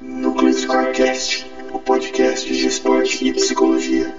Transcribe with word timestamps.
Núcleo 0.00 0.54
Scorecast, 0.54 1.46
o 1.74 1.78
podcast 1.78 2.50
de 2.50 2.66
esporte 2.66 3.22
e 3.22 3.34
psicologia. 3.34 4.14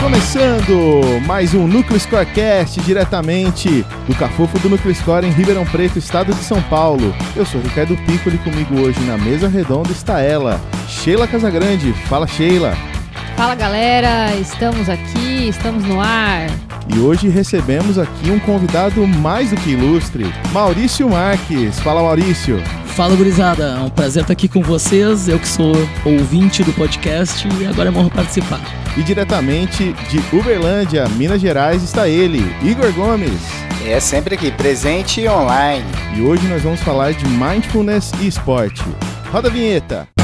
Começando 0.00 1.20
mais 1.26 1.52
um 1.52 1.66
Núcleo 1.66 1.98
Scorecast 1.98 2.80
diretamente 2.82 3.84
do 4.06 4.14
Cafofo 4.14 4.56
do 4.60 4.68
Núcleo 4.68 4.94
Score 4.94 5.26
em 5.26 5.32
Ribeirão 5.32 5.66
Preto, 5.66 5.98
estado 5.98 6.32
de 6.32 6.44
São 6.44 6.62
Paulo. 6.62 7.12
Eu 7.34 7.44
sou 7.44 7.60
Ricardo 7.60 7.96
Piccoli, 8.06 8.38
comigo 8.38 8.80
hoje 8.82 9.00
na 9.00 9.18
mesa 9.18 9.48
redonda 9.48 9.90
está 9.90 10.20
ela, 10.20 10.60
Sheila 10.86 11.26
Casagrande. 11.26 11.92
Fala, 12.08 12.28
Sheila. 12.28 12.95
Fala 13.36 13.54
galera, 13.54 14.34
estamos 14.36 14.88
aqui, 14.88 15.48
estamos 15.50 15.84
no 15.84 16.00
ar. 16.00 16.46
E 16.88 16.98
hoje 16.98 17.28
recebemos 17.28 17.98
aqui 17.98 18.30
um 18.30 18.40
convidado 18.40 19.06
mais 19.06 19.50
do 19.50 19.56
que 19.56 19.72
ilustre, 19.72 20.24
Maurício 20.52 21.06
Marques. 21.10 21.78
Fala, 21.80 22.02
Maurício. 22.02 22.58
Fala, 22.86 23.14
gurizada. 23.14 23.76
É 23.78 23.80
um 23.80 23.90
prazer 23.90 24.22
estar 24.22 24.32
aqui 24.32 24.48
com 24.48 24.62
vocês. 24.62 25.28
Eu 25.28 25.38
que 25.38 25.46
sou 25.46 25.74
ouvinte 26.02 26.64
do 26.64 26.72
podcast 26.72 27.46
e 27.60 27.66
agora 27.66 27.90
é 27.90 27.92
morro 27.92 28.10
participar. 28.10 28.60
E 28.96 29.02
diretamente 29.02 29.92
de 30.08 30.18
Uberlândia, 30.34 31.06
Minas 31.10 31.42
Gerais, 31.42 31.82
está 31.82 32.08
ele, 32.08 32.42
Igor 32.62 32.90
Gomes. 32.94 33.38
É 33.84 34.00
sempre 34.00 34.34
aqui, 34.34 34.50
presente 34.50 35.20
e 35.20 35.28
online. 35.28 35.84
E 36.16 36.22
hoje 36.22 36.48
nós 36.48 36.62
vamos 36.62 36.80
falar 36.80 37.12
de 37.12 37.28
mindfulness 37.28 38.12
e 38.18 38.28
esporte. 38.28 38.82
Roda 39.30 39.48
a 39.48 39.52
vinheta. 39.52 40.15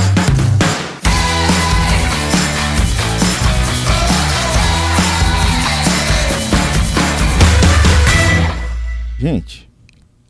Gente, 9.27 9.71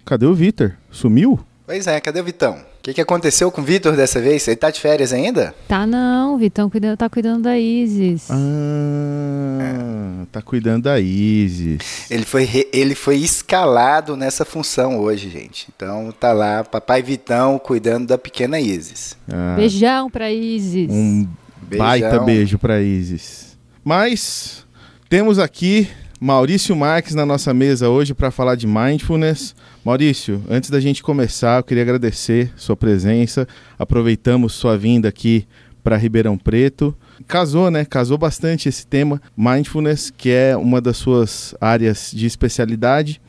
cadê 0.04 0.26
o 0.26 0.34
Vitor? 0.34 0.72
Sumiu? 0.90 1.40
Pois 1.64 1.86
é, 1.86 1.98
cadê 1.98 2.20
o 2.20 2.24
Vitão? 2.24 2.56
O 2.56 2.82
que, 2.82 2.92
que 2.92 3.00
aconteceu 3.00 3.50
com 3.50 3.62
o 3.62 3.64
Vitor 3.64 3.96
dessa 3.96 4.20
vez? 4.20 4.46
Ele 4.46 4.54
tá 4.56 4.70
de 4.70 4.78
férias 4.78 5.14
ainda? 5.14 5.54
Tá 5.66 5.86
não, 5.86 6.36
Vitão 6.36 6.68
cuidando, 6.68 6.98
tá 6.98 7.08
cuidando 7.08 7.44
da 7.44 7.58
Isis. 7.58 8.28
Ah, 8.30 10.26
tá 10.30 10.42
cuidando 10.42 10.82
da 10.82 11.00
Isis. 11.00 12.10
Ele 12.10 12.26
foi, 12.26 12.44
re- 12.44 12.68
ele 12.70 12.94
foi 12.94 13.16
escalado 13.16 14.14
nessa 14.14 14.44
função 14.44 14.98
hoje, 14.98 15.30
gente. 15.30 15.68
Então 15.74 16.12
tá 16.20 16.34
lá, 16.34 16.62
papai 16.62 17.02
Vitão 17.02 17.58
cuidando 17.58 18.08
da 18.08 18.18
pequena 18.18 18.60
Isis. 18.60 19.16
Ah, 19.26 19.54
Beijão 19.56 20.10
pra 20.10 20.30
Isis. 20.30 20.90
um 20.90 21.26
Beijão. 21.62 21.86
baita 21.86 22.18
beijo 22.20 22.58
pra 22.58 22.82
Isis. 22.82 23.56
Mas 23.82 24.66
temos 25.08 25.38
aqui 25.38 25.88
Maurício 26.24 26.76
Marques 26.76 27.16
na 27.16 27.26
nossa 27.26 27.52
mesa 27.52 27.88
hoje 27.88 28.14
para 28.14 28.30
falar 28.30 28.54
de 28.54 28.64
mindfulness. 28.64 29.56
Maurício, 29.84 30.40
antes 30.48 30.70
da 30.70 30.78
gente 30.78 31.02
começar, 31.02 31.58
eu 31.58 31.64
queria 31.64 31.82
agradecer 31.82 32.52
sua 32.54 32.76
presença. 32.76 33.44
Aproveitamos 33.76 34.52
sua 34.52 34.78
vinda 34.78 35.08
aqui 35.08 35.48
para 35.82 35.96
Ribeirão 35.96 36.38
Preto. 36.38 36.96
Casou, 37.26 37.72
né? 37.72 37.84
Casou 37.84 38.16
bastante 38.16 38.68
esse 38.68 38.86
tema, 38.86 39.20
mindfulness, 39.36 40.12
que 40.16 40.30
é 40.30 40.56
uma 40.56 40.80
das 40.80 40.96
suas 40.96 41.56
áreas 41.60 42.12
de 42.14 42.24
especialidade. 42.24 43.20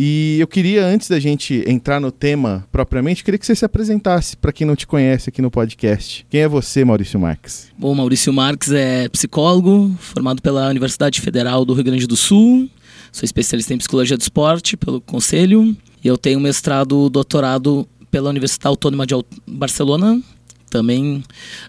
E 0.00 0.38
eu 0.38 0.46
queria, 0.46 0.86
antes 0.86 1.08
da 1.08 1.18
gente 1.18 1.64
entrar 1.66 1.98
no 1.98 2.12
tema 2.12 2.64
propriamente, 2.70 3.24
queria 3.24 3.36
que 3.36 3.44
você 3.44 3.56
se 3.56 3.64
apresentasse 3.64 4.36
para 4.36 4.52
quem 4.52 4.64
não 4.64 4.76
te 4.76 4.86
conhece 4.86 5.28
aqui 5.28 5.42
no 5.42 5.50
podcast. 5.50 6.24
Quem 6.30 6.42
é 6.42 6.46
você, 6.46 6.84
Maurício 6.84 7.18
Marques? 7.18 7.72
Bom, 7.76 7.92
Maurício 7.96 8.32
Marques 8.32 8.70
é 8.70 9.08
psicólogo, 9.08 9.92
formado 9.98 10.40
pela 10.40 10.68
Universidade 10.68 11.20
Federal 11.20 11.64
do 11.64 11.74
Rio 11.74 11.82
Grande 11.82 12.06
do 12.06 12.14
Sul. 12.14 12.70
Sou 13.10 13.24
especialista 13.24 13.74
em 13.74 13.78
psicologia 13.78 14.16
do 14.16 14.20
esporte 14.20 14.76
pelo 14.76 15.00
Conselho. 15.00 15.76
E 16.04 16.06
eu 16.06 16.16
tenho 16.16 16.38
mestrado, 16.38 17.10
doutorado 17.10 17.84
pela 18.08 18.30
Universidade 18.30 18.68
Autônoma 18.68 19.04
de 19.04 19.16
Barcelona. 19.48 20.22
Também 20.70 21.22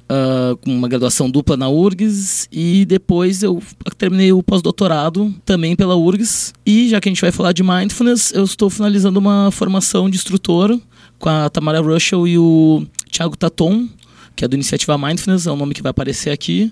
ah, 0.08 0.56
com 0.62 0.72
uma 0.72 0.88
graduação 0.88 1.30
dupla 1.30 1.56
na 1.56 1.70
URGS. 1.70 2.48
E 2.52 2.86
depois 2.86 3.44
eu 3.44 3.62
terminei 3.98 4.32
o 4.32 4.44
pós-doutorado 4.44 5.34
também 5.46 5.76
pela 5.76 5.96
URGS. 5.96 6.54
E 6.66 6.90
já 6.90 7.00
que 7.00 7.10
a 7.10 7.12
gente 7.12 7.22
vai 7.22 7.32
falar 7.32 7.52
de 7.52 7.64
mindfulness, 7.64 8.32
eu 8.34 8.44
estou 8.44 8.70
finalizando 8.70 9.20
uma 9.20 9.52
formação 9.52 10.10
de 10.10 10.18
instrutor 10.18 10.80
com 11.20 11.30
a 11.30 11.50
Tamara 11.50 11.82
Russell 11.82 12.28
e 12.28 12.38
o 12.38 12.86
Thiago 13.12 13.36
Taton, 13.36 13.88
que 14.36 14.46
é 14.46 14.48
do 14.48 14.56
Iniciativa 14.56 14.98
Mindfulness, 14.98 15.46
é 15.46 15.52
o 15.52 15.56
nome 15.56 15.74
que 15.74 15.82
vai 15.82 15.90
aparecer 15.90 16.30
aqui. 16.32 16.72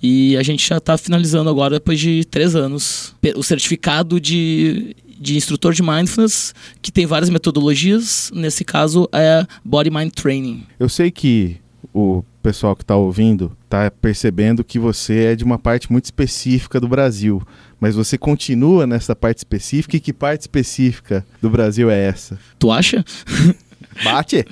E 0.00 0.36
a 0.36 0.42
gente 0.42 0.66
já 0.66 0.76
está 0.76 0.96
finalizando 0.96 1.50
agora, 1.50 1.74
depois 1.74 1.98
de 1.98 2.24
três 2.24 2.54
anos, 2.54 3.12
o 3.34 3.42
certificado 3.42 4.20
de, 4.20 4.94
de 5.18 5.36
instrutor 5.36 5.74
de 5.74 5.82
Mindfulness, 5.82 6.54
que 6.80 6.92
tem 6.92 7.06
várias 7.06 7.28
metodologias. 7.28 8.30
Nesse 8.32 8.64
caso, 8.64 9.08
é 9.12 9.44
Body 9.64 9.90
Mind 9.90 10.12
Training. 10.12 10.64
Eu 10.78 10.88
sei 10.88 11.10
que 11.10 11.56
o 11.92 12.24
pessoal 12.42 12.74
que 12.76 12.82
está 12.82 12.96
ouvindo 12.96 13.56
está 13.64 13.90
percebendo 13.90 14.64
que 14.64 14.78
você 14.78 15.26
é 15.26 15.36
de 15.36 15.44
uma 15.44 15.58
parte 15.58 15.90
muito 15.90 16.06
específica 16.06 16.80
do 16.80 16.88
Brasil, 16.88 17.42
mas 17.80 17.94
você 17.94 18.16
continua 18.16 18.86
nessa 18.86 19.14
parte 19.14 19.38
específica 19.38 19.96
e 19.96 20.00
que 20.00 20.12
parte 20.12 20.42
específica 20.42 21.24
do 21.40 21.50
Brasil 21.50 21.90
é 21.90 22.06
essa? 22.06 22.38
Tu 22.58 22.70
acha? 22.70 23.04
Bate! 24.04 24.44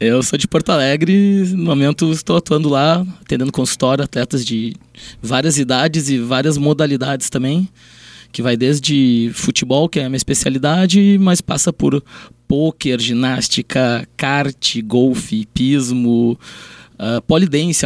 Eu 0.00 0.22
sou 0.22 0.38
de 0.38 0.48
Porto 0.48 0.70
Alegre, 0.70 1.44
no 1.54 1.64
momento 1.64 2.10
estou 2.10 2.36
atuando 2.36 2.68
lá, 2.68 3.06
atendendo 3.20 3.52
consultório, 3.52 4.04
atletas 4.04 4.44
de 4.44 4.74
várias 5.22 5.58
idades 5.58 6.08
e 6.08 6.18
várias 6.18 6.58
modalidades 6.58 7.30
também, 7.30 7.68
que 8.34 8.42
vai 8.42 8.56
desde 8.56 9.30
futebol, 9.32 9.88
que 9.88 10.00
é 10.00 10.04
a 10.04 10.08
minha 10.08 10.16
especialidade, 10.16 11.16
mas 11.20 11.40
passa 11.40 11.72
por 11.72 12.02
pôquer, 12.48 13.00
ginástica, 13.00 14.06
kart, 14.16 14.82
golfe, 14.82 15.46
pismo, 15.54 16.36
uh, 16.94 17.22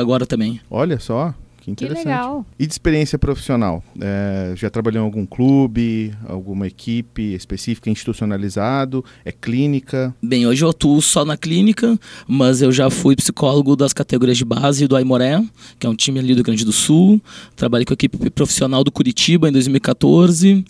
agora 0.01 0.25
também. 0.25 0.59
Olha 0.71 0.99
só, 0.99 1.35
que 1.75 1.77
Que 1.77 1.85
interessante. 1.85 2.07
legal. 2.07 2.47
E 2.59 2.67
de 2.67 2.73
experiência 2.73 3.19
profissional? 3.19 3.83
É, 4.01 4.53
já 4.57 4.71
trabalhou 4.71 5.03
em 5.03 5.05
algum 5.05 5.25
clube, 5.27 6.13
alguma 6.27 6.67
equipe 6.67 7.35
específica, 7.35 7.91
institucionalizado? 7.91 9.05
É 9.25 9.33
clínica? 9.33 10.15
Bem, 10.23 10.47
hoje 10.47 10.65
eu 10.65 10.71
atuo 10.71 11.01
só 11.03 11.25
na 11.25 11.37
clínica, 11.37 11.99
mas 12.27 12.63
eu 12.63 12.71
já 12.73 12.91
fui 12.91 13.17
psicólogo 13.17 13.77
das 13.77 13.93
categorias 13.93 14.39
de 14.39 14.45
base 14.45 14.87
do 14.87 14.97
Aimoré, 14.97 15.43
que 15.79 15.87
é 15.87 15.91
um 15.91 15.95
time 15.95 16.19
ali 16.19 16.29
do 16.29 16.37
Rio 16.37 16.45
Grande 16.45 16.65
do 16.65 16.73
Sul. 16.73 17.21
Trabalhei 17.57 17.85
com 17.85 17.93
a 17.93 17.95
equipe 17.95 18.31
profissional 18.31 18.83
do 18.85 18.91
Curitiba 18.93 19.49
em 19.49 19.53
2014. 19.53 20.65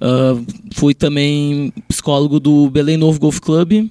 Ah, 0.00 0.40
fui 0.74 0.94
também 0.94 1.72
psicólogo 1.88 2.40
do 2.40 2.68
Belém 2.70 2.96
Novo 2.96 3.18
Golf 3.18 3.38
Club, 3.40 3.88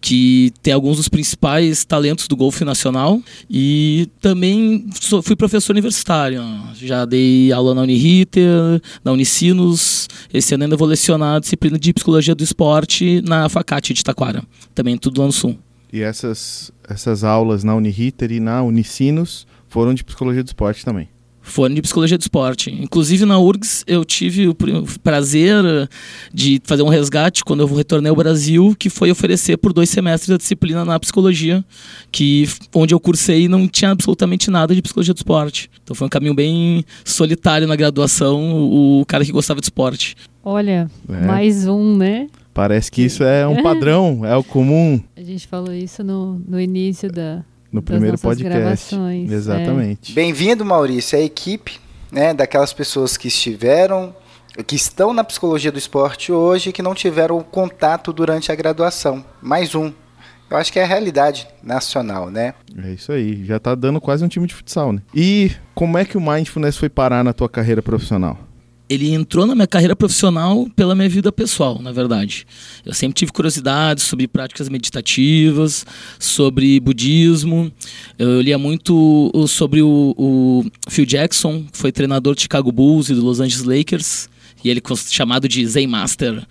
que 0.00 0.52
tem 0.62 0.72
alguns 0.72 0.96
dos 0.96 1.08
principais 1.08 1.84
talentos 1.84 2.26
do 2.28 2.36
golfe 2.36 2.64
nacional. 2.64 3.20
E 3.50 4.08
também 4.20 4.86
sou- 5.00 5.22
fui 5.22 5.36
professor 5.36 5.72
universitário. 5.72 6.42
Já 6.74 7.04
dei 7.04 7.52
aula 7.52 7.74
na 7.74 7.82
Uniriter, 7.82 8.80
na 9.04 9.12
Unicinos. 9.12 10.08
Esse 10.32 10.54
ano 10.54 10.64
ainda 10.64 10.76
vou 10.76 10.88
lecionar 10.88 11.36
a 11.36 11.40
disciplina 11.40 11.78
de 11.78 11.92
psicologia 11.92 12.34
do 12.34 12.42
esporte 12.44 13.20
na 13.22 13.48
Facate 13.48 13.92
de 13.94 14.02
Taquara. 14.02 14.42
Também 14.74 14.96
tudo 14.96 15.20
lá 15.20 15.26
no 15.26 15.32
Sul. 15.32 15.58
E 15.92 16.00
essas, 16.00 16.72
essas 16.88 17.22
aulas 17.22 17.62
na 17.62 17.74
Uniriter 17.74 18.32
e 18.32 18.40
na 18.40 18.62
Unicinos 18.62 19.46
foram 19.68 19.92
de 19.94 20.02
psicologia 20.02 20.42
do 20.42 20.46
esporte 20.46 20.84
também. 20.84 21.08
Foram 21.52 21.74
de 21.74 21.82
psicologia 21.82 22.16
do 22.16 22.22
esporte. 22.22 22.70
Inclusive 22.70 23.26
na 23.26 23.38
URGS 23.38 23.84
eu 23.86 24.06
tive 24.06 24.48
o 24.48 24.54
pr- 24.54 24.70
o 24.70 25.00
prazer 25.00 25.62
eh, 25.62 25.86
de 26.32 26.58
fazer 26.64 26.82
um 26.82 26.88
resgate 26.88 27.44
quando 27.44 27.60
eu 27.60 27.66
retornei 27.74 28.08
ao 28.08 28.16
Brasil, 28.16 28.74
que 28.78 28.88
foi 28.88 29.10
oferecer 29.10 29.58
por 29.58 29.70
dois 29.74 29.90
semestres 29.90 30.30
a 30.34 30.38
disciplina 30.38 30.82
na 30.82 30.98
psicologia, 30.98 31.62
que 32.10 32.48
onde 32.74 32.94
eu 32.94 32.98
cursei 33.00 33.48
não 33.48 33.68
tinha 33.68 33.90
absolutamente 33.90 34.50
nada 34.50 34.74
de 34.74 34.80
psicologia 34.80 35.12
do 35.12 35.18
esporte. 35.18 35.70
Então 35.84 35.94
foi 35.94 36.06
um 36.06 36.10
caminho 36.10 36.32
bem 36.34 36.82
solitário 37.04 37.66
na 37.68 37.76
graduação, 37.76 38.40
o, 38.54 39.00
o 39.02 39.06
cara 39.06 39.22
que 39.22 39.30
gostava 39.30 39.60
de 39.60 39.66
esporte. 39.66 40.16
Olha, 40.42 40.90
É. 41.06 41.26
mais 41.26 41.66
um, 41.68 41.96
né? 41.98 42.28
Parece 42.54 42.90
que 42.90 43.02
isso 43.02 43.22
é 43.24 43.46
um 43.46 43.62
padrão, 43.62 44.24
é 44.24 44.34
o 44.36 44.42
comum 44.44 45.00
A 45.16 45.22
gente 45.22 45.46
falou 45.46 45.72
isso 45.74 46.02
no, 46.02 46.38
no 46.48 46.58
início 46.60 47.10
da, 47.12 47.42
no 47.72 47.80
primeiro 47.82 48.18
podcast. 48.18 48.58
gravações. 48.94 49.32
é. 49.32 49.34
Exatamente. 49.34 50.12
Bem-vindo, 50.12 50.64
Maurício, 50.64 51.18
à 51.18 51.22
equipe, 51.22 51.80
né, 52.10 52.34
daquelas 52.34 52.72
pessoas 52.72 53.16
que 53.16 53.28
estiveram, 53.28 54.14
que 54.66 54.76
estão 54.76 55.14
na 55.14 55.24
psicologia 55.24 55.72
do 55.72 55.78
esporte 55.78 56.30
hoje 56.30 56.68
e 56.70 56.72
que 56.72 56.82
não 56.82 56.94
tiveram 56.94 57.42
contato 57.42 58.12
durante 58.12 58.52
a 58.52 58.54
graduação. 58.54 59.24
Mais 59.40 59.74
um. 59.74 59.90
Eu 60.50 60.58
acho 60.58 60.70
que 60.70 60.78
é 60.78 60.82
a 60.82 60.86
realidade 60.86 61.48
nacional, 61.62 62.30
né? 62.30 62.52
É 62.84 62.90
isso 62.92 63.10
aí, 63.10 63.42
já 63.46 63.58
tá 63.58 63.74
dando 63.74 63.98
quase 64.02 64.22
um 64.22 64.28
time 64.28 64.46
de 64.46 64.54
futsal, 64.54 64.92
né? 64.92 65.00
E 65.14 65.50
como 65.74 65.96
é 65.96 66.04
que 66.04 66.18
o 66.18 66.20
mindfulness 66.20 66.76
foi 66.76 66.90
parar 66.90 67.24
na 67.24 67.32
tua 67.32 67.48
carreira 67.48 67.80
profissional? 67.80 68.38
Ele 68.92 69.12
entrou 69.12 69.46
na 69.46 69.54
minha 69.54 69.66
carreira 69.66 69.96
profissional 69.96 70.68
pela 70.76 70.94
minha 70.94 71.08
vida 71.08 71.32
pessoal, 71.32 71.80
na 71.80 71.92
verdade. 71.92 72.46
Eu 72.84 72.92
sempre 72.92 73.14
tive 73.14 73.32
curiosidade 73.32 74.02
sobre 74.02 74.28
práticas 74.28 74.68
meditativas, 74.68 75.86
sobre 76.18 76.78
budismo. 76.78 77.72
Eu 78.18 78.40
lia 78.40 78.58
muito 78.58 79.30
sobre 79.48 79.82
o, 79.82 80.14
o 80.16 80.64
Phil 80.88 81.06
Jackson, 81.06 81.64
que 81.72 81.78
foi 81.78 81.90
treinador 81.90 82.34
de 82.34 82.42
Chicago 82.42 82.70
Bulls 82.70 83.08
e 83.08 83.14
do 83.14 83.24
Los 83.24 83.40
Angeles 83.40 83.64
Lakers, 83.64 84.28
e 84.64 84.70
ele 84.70 84.80
chamado 85.08 85.48
de 85.48 85.66
Zen 85.66 85.86
Master 85.88 86.46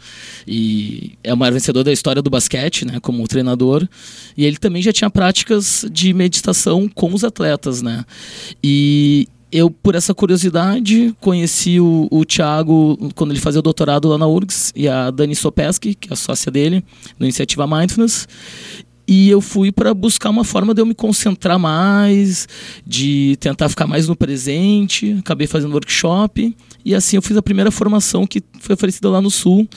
e 0.45 1.13
é 1.23 1.33
o 1.33 1.37
maior 1.37 1.53
vencedor 1.53 1.83
da 1.83 1.93
história 1.93 2.21
do 2.21 2.29
basquete, 2.29 2.85
né, 2.85 2.99
como 2.99 3.25
treinador. 3.27 3.87
E 4.35 4.45
ele 4.45 4.57
também 4.57 4.81
já 4.81 4.91
tinha 4.91 5.09
práticas 5.09 5.85
de 5.89 6.13
meditação 6.13 6.89
com 6.89 7.13
os 7.13 7.23
atletas, 7.23 7.81
né? 7.81 8.03
E 8.61 9.29
eu, 9.51 9.69
por 9.69 9.95
essa 9.95 10.13
curiosidade, 10.13 11.13
conheci 11.19 11.79
o, 11.79 12.07
o 12.09 12.23
Thiago 12.23 12.97
quando 13.15 13.31
ele 13.31 13.39
fazia 13.39 13.59
o 13.59 13.63
doutorado 13.63 14.07
lá 14.07 14.17
na 14.17 14.27
URGS 14.27 14.71
e 14.75 14.87
a 14.87 15.11
Dani 15.11 15.35
Sopeski, 15.35 15.93
que 15.93 16.09
é 16.09 16.13
a 16.13 16.15
sócia 16.15 16.51
dele, 16.51 16.83
no 17.19 17.25
Iniciativa 17.25 17.67
Mindfulness. 17.67 18.27
E 19.07 19.29
eu 19.29 19.41
fui 19.41 19.73
para 19.73 19.93
buscar 19.93 20.29
uma 20.29 20.45
forma 20.45 20.73
de 20.73 20.81
eu 20.81 20.85
me 20.85 20.93
concentrar 20.93 21.59
mais, 21.59 22.47
de 22.87 23.35
tentar 23.41 23.67
ficar 23.67 23.85
mais 23.85 24.07
no 24.07 24.15
presente. 24.15 25.17
Acabei 25.19 25.47
fazendo 25.47 25.73
workshop. 25.73 26.55
E 26.85 26.95
assim 26.95 27.17
eu 27.17 27.21
fiz 27.21 27.35
a 27.35 27.41
primeira 27.41 27.71
formação 27.71 28.25
que 28.25 28.41
foi 28.61 28.73
oferecida 28.73 29.09
lá 29.09 29.19
no 29.19 29.29
Sul, 29.29 29.67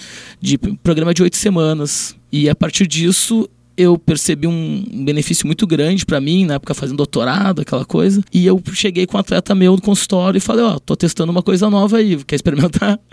de 0.40 0.56
programa 0.56 1.12
de 1.12 1.22
oito 1.22 1.36
semanas. 1.36 2.14
E 2.30 2.48
a 2.48 2.54
partir 2.54 2.86
disso 2.86 3.48
eu 3.76 3.98
percebi 3.98 4.46
um 4.46 5.04
benefício 5.04 5.46
muito 5.46 5.66
grande 5.66 6.06
para 6.06 6.20
mim, 6.20 6.46
na 6.46 6.54
época 6.54 6.74
fazendo 6.74 6.96
doutorado, 6.96 7.62
aquela 7.62 7.84
coisa. 7.84 8.22
E 8.32 8.46
eu 8.46 8.62
cheguei 8.72 9.06
com 9.06 9.16
um 9.16 9.20
atleta 9.20 9.54
meu 9.54 9.72
no 9.72 9.82
consultório 9.82 10.38
e 10.38 10.40
falei, 10.40 10.64
ó, 10.64 10.74
oh, 10.76 10.80
tô 10.80 10.94
testando 10.94 11.32
uma 11.32 11.42
coisa 11.42 11.68
nova 11.68 11.96
aí, 11.98 12.22
quer 12.24 12.36
experimentar? 12.36 12.98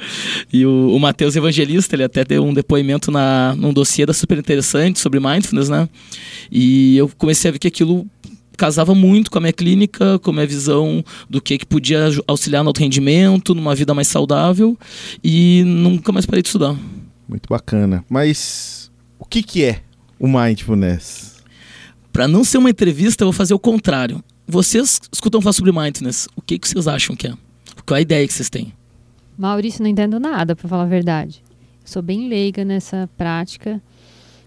E 0.53 0.65
o, 0.65 0.93
o 0.93 0.99
Matheus 0.99 1.35
Evangelista, 1.35 1.95
ele 1.95 2.03
até 2.03 2.25
deu 2.25 2.43
um 2.43 2.53
depoimento 2.53 3.09
na, 3.09 3.55
num 3.55 3.71
dossiê 3.71 4.05
da 4.05 4.13
super 4.13 4.37
interessante 4.37 4.99
sobre 4.99 5.19
mindfulness, 5.19 5.69
né? 5.69 5.87
E 6.51 6.97
eu 6.97 7.09
comecei 7.17 7.49
a 7.49 7.51
ver 7.51 7.59
que 7.59 7.67
aquilo 7.67 8.05
casava 8.57 8.93
muito 8.93 9.31
com 9.31 9.37
a 9.37 9.41
minha 9.41 9.53
clínica, 9.53 10.19
com 10.19 10.31
a 10.31 10.33
minha 10.33 10.45
visão 10.45 11.03
do 11.29 11.41
que, 11.41 11.57
que 11.57 11.65
podia 11.65 12.09
auxiliar 12.27 12.63
no 12.63 12.69
alto 12.69 12.79
rendimento, 12.79 13.55
numa 13.55 13.73
vida 13.73 13.93
mais 13.93 14.07
saudável, 14.07 14.77
e 15.23 15.63
nunca 15.65 16.11
mais 16.11 16.25
parei 16.25 16.41
de 16.41 16.49
estudar. 16.49 16.77
Muito 17.27 17.47
bacana. 17.49 18.03
Mas 18.09 18.91
o 19.17 19.25
que, 19.25 19.41
que 19.41 19.63
é 19.63 19.81
o 20.21 20.27
mindfulness? 20.27 21.43
Para 22.13 22.27
não 22.27 22.43
ser 22.43 22.59
uma 22.59 22.69
entrevista, 22.69 23.23
eu 23.23 23.27
vou 23.27 23.33
fazer 23.33 23.55
o 23.55 23.59
contrário. 23.59 24.23
Vocês 24.47 25.01
escutam 25.11 25.41
falar 25.41 25.53
sobre 25.53 25.71
mindfulness. 25.71 26.27
O 26.35 26.41
que, 26.41 26.59
que 26.59 26.69
vocês 26.69 26.87
acham 26.87 27.15
que 27.15 27.27
é? 27.27 27.33
Qual 27.85 27.95
é 27.95 27.99
a 27.99 28.01
ideia 28.01 28.27
que 28.27 28.33
vocês 28.33 28.49
têm? 28.49 28.71
Maurício, 29.35 29.81
não 29.81 29.89
entendo 29.89 30.19
nada, 30.19 30.55
para 30.55 30.69
falar 30.69 30.83
a 30.83 30.87
verdade. 30.87 31.41
sou 31.83 32.03
bem 32.03 32.29
leiga 32.29 32.63
nessa 32.63 33.09
prática. 33.17 33.81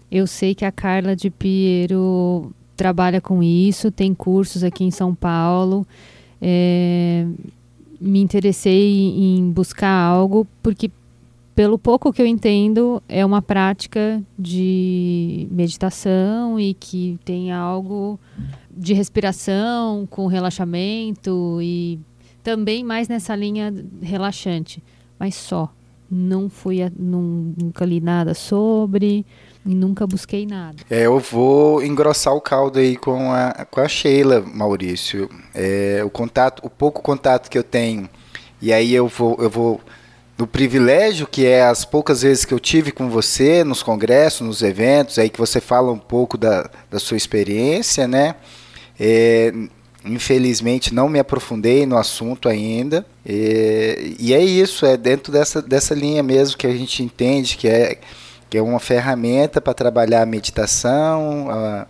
Eu 0.09 0.25
sei 0.25 0.55
que 0.55 0.63
a 0.63 0.71
Carla 0.71 1.13
de 1.13 1.29
Piero 1.29 2.53
trabalha 2.77 3.19
com 3.19 3.43
isso, 3.43 3.91
tem 3.91 4.13
cursos 4.13 4.63
aqui 4.63 4.85
em 4.85 4.91
São 4.91 5.13
Paulo. 5.13 5.85
É, 6.41 7.25
me 7.99 8.21
interessei 8.21 8.93
em 8.93 9.51
buscar 9.51 9.91
algo 9.91 10.47
porque 10.63 10.89
pelo 11.55 11.79
pouco 11.79 12.11
que 12.11 12.21
eu 12.21 12.25
entendo, 12.25 13.01
é 13.07 13.25
uma 13.25 13.41
prática 13.41 14.21
de 14.37 15.47
meditação 15.49 16.59
e 16.59 16.73
que 16.73 17.17
tem 17.23 17.51
algo 17.51 18.19
de 18.69 18.93
respiração 18.93 20.05
com 20.05 20.27
relaxamento 20.27 21.59
e 21.61 21.97
também 22.43 22.83
mais 22.83 23.07
nessa 23.07 23.35
linha 23.35 23.73
relaxante, 24.01 24.83
mas 25.17 25.35
só. 25.35 25.71
Não 26.07 26.51
fui 26.51 26.83
a, 26.83 26.91
nunca 26.95 27.83
li 27.83 27.99
nada 27.99 28.35
sobre 28.35 29.25
e 29.65 29.73
nunca 29.73 30.05
busquei 30.05 30.45
nada. 30.45 30.77
É, 30.87 31.07
eu 31.07 31.19
vou 31.19 31.83
engrossar 31.83 32.35
o 32.35 32.39
caldo 32.39 32.77
aí 32.77 32.95
com 32.95 33.31
a, 33.31 33.65
com 33.71 33.81
a 33.81 33.87
Sheila, 33.87 34.41
Maurício. 34.41 35.27
É, 35.53 36.03
o 36.05 36.09
contato, 36.11 36.63
o 36.63 36.69
pouco 36.69 37.01
contato 37.01 37.49
que 37.49 37.57
eu 37.57 37.63
tenho, 37.63 38.07
e 38.61 38.71
aí 38.71 38.93
eu 38.93 39.07
vou, 39.07 39.35
eu 39.39 39.49
vou 39.49 39.81
do 40.37 40.45
privilégio 40.45 41.25
que 41.25 41.45
é 41.45 41.63
as 41.63 41.85
poucas 41.85 42.21
vezes 42.21 42.43
que 42.43 42.53
eu 42.53 42.59
tive 42.59 42.91
com 42.91 43.09
você 43.09 43.63
nos 43.63 43.81
congressos, 43.81 44.41
nos 44.41 44.61
eventos, 44.61 45.17
aí 45.17 45.29
que 45.29 45.39
você 45.39 45.61
fala 45.61 45.91
um 45.91 45.97
pouco 45.97 46.37
da, 46.37 46.69
da 46.91 46.99
sua 46.99 47.15
experiência, 47.15 48.07
né? 48.07 48.35
É, 48.99 49.53
infelizmente 50.03 50.93
não 50.93 51.09
me 51.09 51.19
aprofundei 51.19 51.85
no 51.85 51.97
assunto 51.97 52.49
ainda. 52.49 53.05
É, 53.25 54.13
e 54.19 54.33
é 54.33 54.43
isso, 54.43 54.85
é 54.85 54.97
dentro 54.97 55.31
dessa, 55.31 55.61
dessa 55.61 55.95
linha 55.95 56.21
mesmo 56.21 56.57
que 56.57 56.67
a 56.67 56.75
gente 56.75 57.01
entende 57.01 57.57
que 57.57 57.67
é, 57.67 57.97
que 58.49 58.57
é 58.57 58.61
uma 58.61 58.79
ferramenta 58.79 59.61
para 59.61 59.73
trabalhar 59.73 60.21
a 60.21 60.25
meditação, 60.25 61.47
a, 61.49 61.87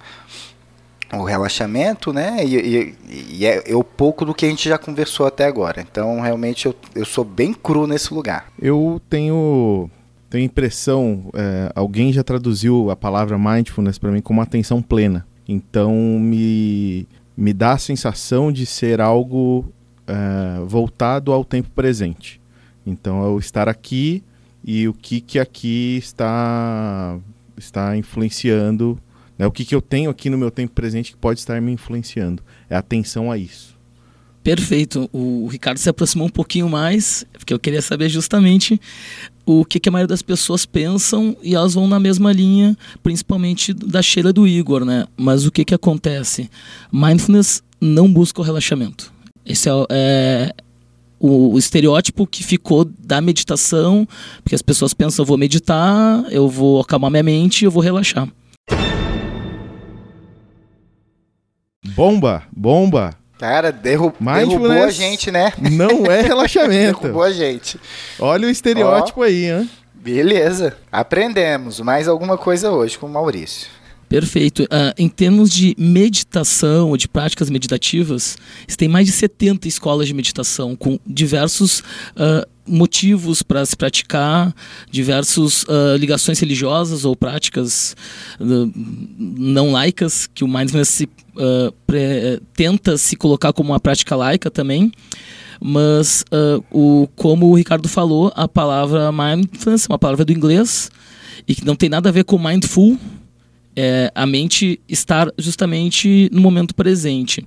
o 1.20 1.24
relaxamento, 1.24 2.12
né? 2.14 2.44
E, 2.46 2.56
e, 2.56 2.96
e, 3.40 3.46
é, 3.46 3.72
é 3.72 3.76
o 3.76 3.84
pouco 3.84 4.26
do 4.26 4.34
que 4.34 4.46
a 4.46 4.50
gente 4.50 4.68
já 4.68 4.78
conversou 4.78 5.26
até 5.26 5.46
agora. 5.46 5.82
Então, 5.82 6.20
realmente, 6.20 6.66
eu, 6.66 6.76
eu 6.94 7.06
sou 7.06 7.24
bem 7.24 7.54
cru 7.54 7.88
nesse 7.88 8.14
lugar. 8.14 8.48
Eu 8.62 9.02
tenho, 9.10 9.90
tenho 10.30 10.46
impressão, 10.46 11.30
é, 11.34 11.72
alguém 11.76 12.12
já 12.12 12.24
traduziu 12.24 12.90
a 12.90 12.96
palavra 12.96 13.38
mindfulness 13.38 13.98
para 13.98 14.12
mim 14.12 14.22
como 14.22 14.42
atenção 14.42 14.82
plena. 14.82 15.26
Então, 15.48 15.94
me, 15.94 17.08
me 17.36 17.54
dá 17.54 17.74
a 17.74 17.78
sensação 17.78 18.52
de 18.52 18.66
ser 18.66 19.00
algo 19.00 19.66
é, 20.08 20.64
voltado 20.66 21.32
ao 21.32 21.44
tempo 21.44 21.70
presente. 21.72 22.42
Então, 22.86 23.24
eu 23.24 23.40
estar 23.40 23.68
aqui 23.68 24.24
e 24.64 24.88
o 24.88 24.94
que, 24.94 25.22
que 25.22 25.40
aqui 25.40 25.98
está, 25.98 27.18
está 27.56 27.96
influenciando 27.96 29.00
né? 29.38 29.46
O 29.46 29.52
que, 29.52 29.66
que 29.66 29.76
eu 29.76 29.82
tenho 29.82 30.10
aqui 30.10 30.30
no 30.30 30.38
meu 30.38 30.52
tempo 30.52 30.74
presente 30.74 31.12
que 31.12 31.18
pode 31.18 31.40
estar 31.40 31.62
me 31.62 31.72
influenciando? 31.72 32.44
É 32.70 32.76
atenção 32.76 33.32
a 33.32 33.38
isso. 33.38 33.76
Perfeito. 34.44 35.10
O 35.12 35.48
Ricardo 35.48 35.80
se 35.80 35.90
aproximou 35.90 36.28
um 36.28 36.32
pouquinho 36.32 36.70
mais, 36.70 37.26
porque 37.34 37.52
eu 37.52 37.58
queria 37.58 37.82
saber 37.82 38.10
justamente 38.10 38.80
o 39.44 39.66
que, 39.66 39.80
que 39.80 39.90
a 39.90 39.92
maioria 39.92 40.08
das 40.08 40.22
pessoas 40.22 40.68
pensam 40.68 41.36
e 41.42 41.56
elas 41.56 41.74
vão 41.74 41.88
na 41.88 42.00
mesma 42.00 42.32
linha, 42.32 42.78
principalmente 43.02 43.74
da 43.74 44.04
cheira 44.04 44.32
do 44.32 44.48
Igor, 44.48 44.86
né? 44.86 45.08
Mas 45.18 45.48
o 45.48 45.52
que, 45.52 45.66
que 45.66 45.74
acontece? 45.74 46.48
Mindfulness 46.92 47.64
não 47.82 48.12
busca 48.12 48.40
o 48.40 48.44
relaxamento. 48.44 49.12
Esse 49.44 49.68
é, 49.68 49.72
é 49.90 50.56
o, 51.20 51.54
o, 51.54 51.58
estereótipo 51.58 52.28
que 52.28 52.44
ficou 52.44 52.86
da 52.86 53.22
meditação, 53.22 54.08
porque 54.44 54.54
as 54.54 54.62
pessoas 54.62 54.94
pensam, 54.94 55.24
eu 55.24 55.28
vou 55.28 55.40
meditar, 55.40 56.24
eu 56.32 56.48
vou 56.48 56.82
acalmar 56.82 57.10
minha 57.10 57.24
mente, 57.24 57.66
eu 57.66 57.72
vou 57.72 57.82
relaxar. 57.82 58.28
Bomba, 61.94 62.44
bomba. 62.52 63.14
Cara, 63.38 63.72
derru 63.72 64.14
derrubou 64.20 64.72
a 64.72 64.90
gente, 64.90 65.30
né? 65.30 65.54
Não 65.60 66.06
é 66.06 66.22
relaxamento. 66.24 67.02
derrubou 67.02 67.24
a 67.24 67.32
gente. 67.32 67.80
Olha 68.20 68.48
o 68.48 68.50
estereótipo 68.50 69.22
aí, 69.22 69.52
hein? 69.52 69.70
Beleza. 69.94 70.78
Aprendemos 70.92 71.80
mais 71.80 72.08
alguma 72.08 72.38
coisa 72.38 72.72
hoje 72.72 72.98
com 72.98 73.08
o 73.08 73.10
Maurício. 73.10 73.68
Perfeito. 74.16 74.64
Uh, 74.64 74.96
em 74.98 75.10
termos 75.10 75.50
de 75.50 75.76
meditação 75.78 76.88
ou 76.88 76.96
de 76.96 77.06
práticas 77.06 77.50
meditativas, 77.50 78.38
tem 78.78 78.88
mais 78.88 79.08
de 79.08 79.12
70 79.12 79.68
escolas 79.68 80.08
de 80.08 80.14
meditação 80.14 80.74
com 80.74 80.98
diversos 81.06 81.80
uh, 81.80 82.48
motivos 82.66 83.44
para 83.44 83.66
se 83.66 83.76
praticar, 83.76 84.56
diversas 84.90 85.64
uh, 85.64 85.98
ligações 86.00 86.40
religiosas 86.40 87.04
ou 87.04 87.14
práticas 87.14 87.94
não 88.40 89.74
laicas, 89.74 90.28
que 90.34 90.46
o 90.46 90.48
mindfulness 90.48 90.88
se, 90.88 91.10
pre, 91.86 92.40
tenta 92.56 92.98
se 92.98 93.18
colocar 93.18 93.52
como 93.52 93.74
uma 93.74 93.82
prática 93.82 94.16
laica 94.16 94.50
também. 94.50 94.94
Mas, 95.60 96.24
o, 96.72 97.08
como 97.18 97.48
o 97.48 97.56
Ricardo 97.56 97.90
falou, 97.90 98.32
a 98.34 98.48
palavra 98.48 99.12
mindfulness 99.12 99.88
é 99.90 99.92
uma 99.92 100.00
palavra 100.00 100.24
do 100.24 100.32
inglês 100.32 100.90
e 101.48 101.54
que 101.54 101.66
não 101.66 101.76
tem 101.76 101.90
nada 101.90 102.10
a 102.10 102.12
ver 102.12 102.24
com 102.24 102.38
mindful, 102.38 102.98
é, 103.76 104.12
a 104.16 104.26
mente 104.26 104.80
estar 104.88 105.32
justamente 105.38 106.30
no 106.32 106.42
momento 106.42 106.74
presente. 106.74 107.46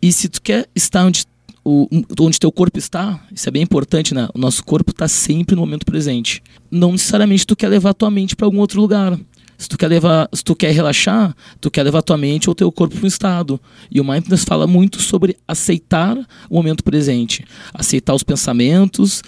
E 0.00 0.12
se 0.12 0.28
tu 0.28 0.40
quer 0.40 0.68
estar 0.74 1.04
onde 1.04 1.24
o, 1.64 1.86
onde 2.20 2.40
teu 2.40 2.50
corpo 2.50 2.78
está, 2.78 3.20
isso 3.30 3.48
é 3.48 3.52
bem 3.52 3.62
importante, 3.62 4.14
né? 4.14 4.28
O 4.34 4.38
nosso 4.38 4.64
corpo 4.64 4.90
está 4.90 5.06
sempre 5.06 5.54
no 5.54 5.60
momento 5.60 5.84
presente. 5.84 6.42
Não 6.70 6.92
necessariamente 6.92 7.46
tu 7.46 7.54
quer 7.54 7.68
levar 7.68 7.92
tua 7.92 8.10
mente 8.10 8.34
para 8.34 8.46
algum 8.46 8.58
outro 8.58 8.80
lugar. 8.80 9.18
Se 9.58 9.68
tu 9.68 9.76
quer 9.76 9.88
levar, 9.88 10.28
se 10.32 10.44
tu 10.44 10.54
quer 10.54 10.70
relaxar, 10.70 11.34
tu 11.60 11.68
quer 11.68 11.82
levar 11.82 12.00
tua 12.00 12.16
mente 12.16 12.48
ou 12.48 12.54
teu 12.54 12.70
corpo 12.70 12.94
para 12.94 13.04
um 13.04 13.08
estado. 13.08 13.60
E 13.90 14.00
o 14.00 14.04
mindfulness 14.04 14.44
fala 14.44 14.68
muito 14.68 15.02
sobre 15.02 15.36
aceitar 15.48 16.16
o 16.48 16.54
momento 16.54 16.84
presente, 16.84 17.44
aceitar 17.74 18.14
os 18.14 18.22
pensamentos 18.22 19.20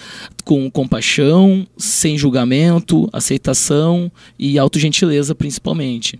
com 0.45 0.71
compaixão, 0.71 1.67
sem 1.77 2.17
julgamento, 2.17 3.09
aceitação 3.13 4.11
e 4.39 4.57
autogentileza 4.57 5.35
principalmente. 5.35 6.19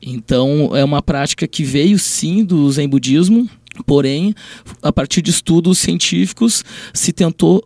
Então, 0.00 0.74
é 0.74 0.82
uma 0.82 1.02
prática 1.02 1.46
que 1.46 1.62
veio 1.62 1.98
sim 1.98 2.42
do 2.44 2.72
Zen 2.72 2.88
budismo, 2.88 3.48
porém, 3.86 4.34
a 4.82 4.90
partir 4.90 5.20
de 5.20 5.30
estudos 5.30 5.78
científicos 5.78 6.64
se 6.94 7.12
tentou 7.12 7.62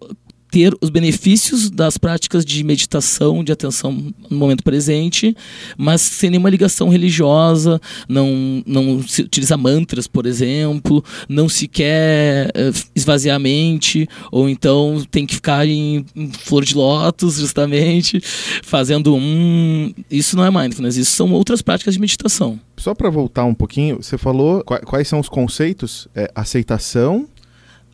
ter 0.50 0.74
os 0.80 0.90
benefícios 0.90 1.70
das 1.70 1.98
práticas 1.98 2.44
de 2.44 2.62
meditação, 2.62 3.42
de 3.42 3.52
atenção 3.52 3.92
no 4.30 4.36
momento 4.36 4.62
presente, 4.62 5.36
mas 5.76 6.00
sem 6.00 6.30
nenhuma 6.30 6.50
ligação 6.50 6.88
religiosa, 6.88 7.80
não, 8.08 8.62
não 8.66 9.06
se 9.06 9.22
utiliza 9.22 9.56
mantras, 9.56 10.06
por 10.06 10.26
exemplo, 10.26 11.04
não 11.28 11.48
se 11.48 11.66
quer 11.66 12.48
uh, 12.48 12.84
esvaziar 12.94 13.36
a 13.36 13.38
mente, 13.38 14.08
ou 14.30 14.48
então 14.48 15.04
tem 15.10 15.26
que 15.26 15.34
ficar 15.34 15.66
em, 15.66 16.04
em 16.14 16.30
flor 16.32 16.64
de 16.64 16.74
lótus, 16.74 17.36
justamente, 17.38 18.20
fazendo 18.62 19.14
um. 19.14 19.92
Isso 20.10 20.36
não 20.36 20.44
é 20.44 20.50
mindfulness, 20.50 20.96
isso 20.96 21.12
são 21.12 21.32
outras 21.32 21.60
práticas 21.60 21.94
de 21.94 22.00
meditação. 22.00 22.58
Só 22.76 22.94
para 22.94 23.10
voltar 23.10 23.44
um 23.44 23.54
pouquinho, 23.54 24.02
você 24.02 24.16
falou 24.16 24.62
quais 24.64 25.08
são 25.08 25.18
os 25.18 25.28
conceitos? 25.28 26.08
É, 26.14 26.30
aceitação, 26.34 27.26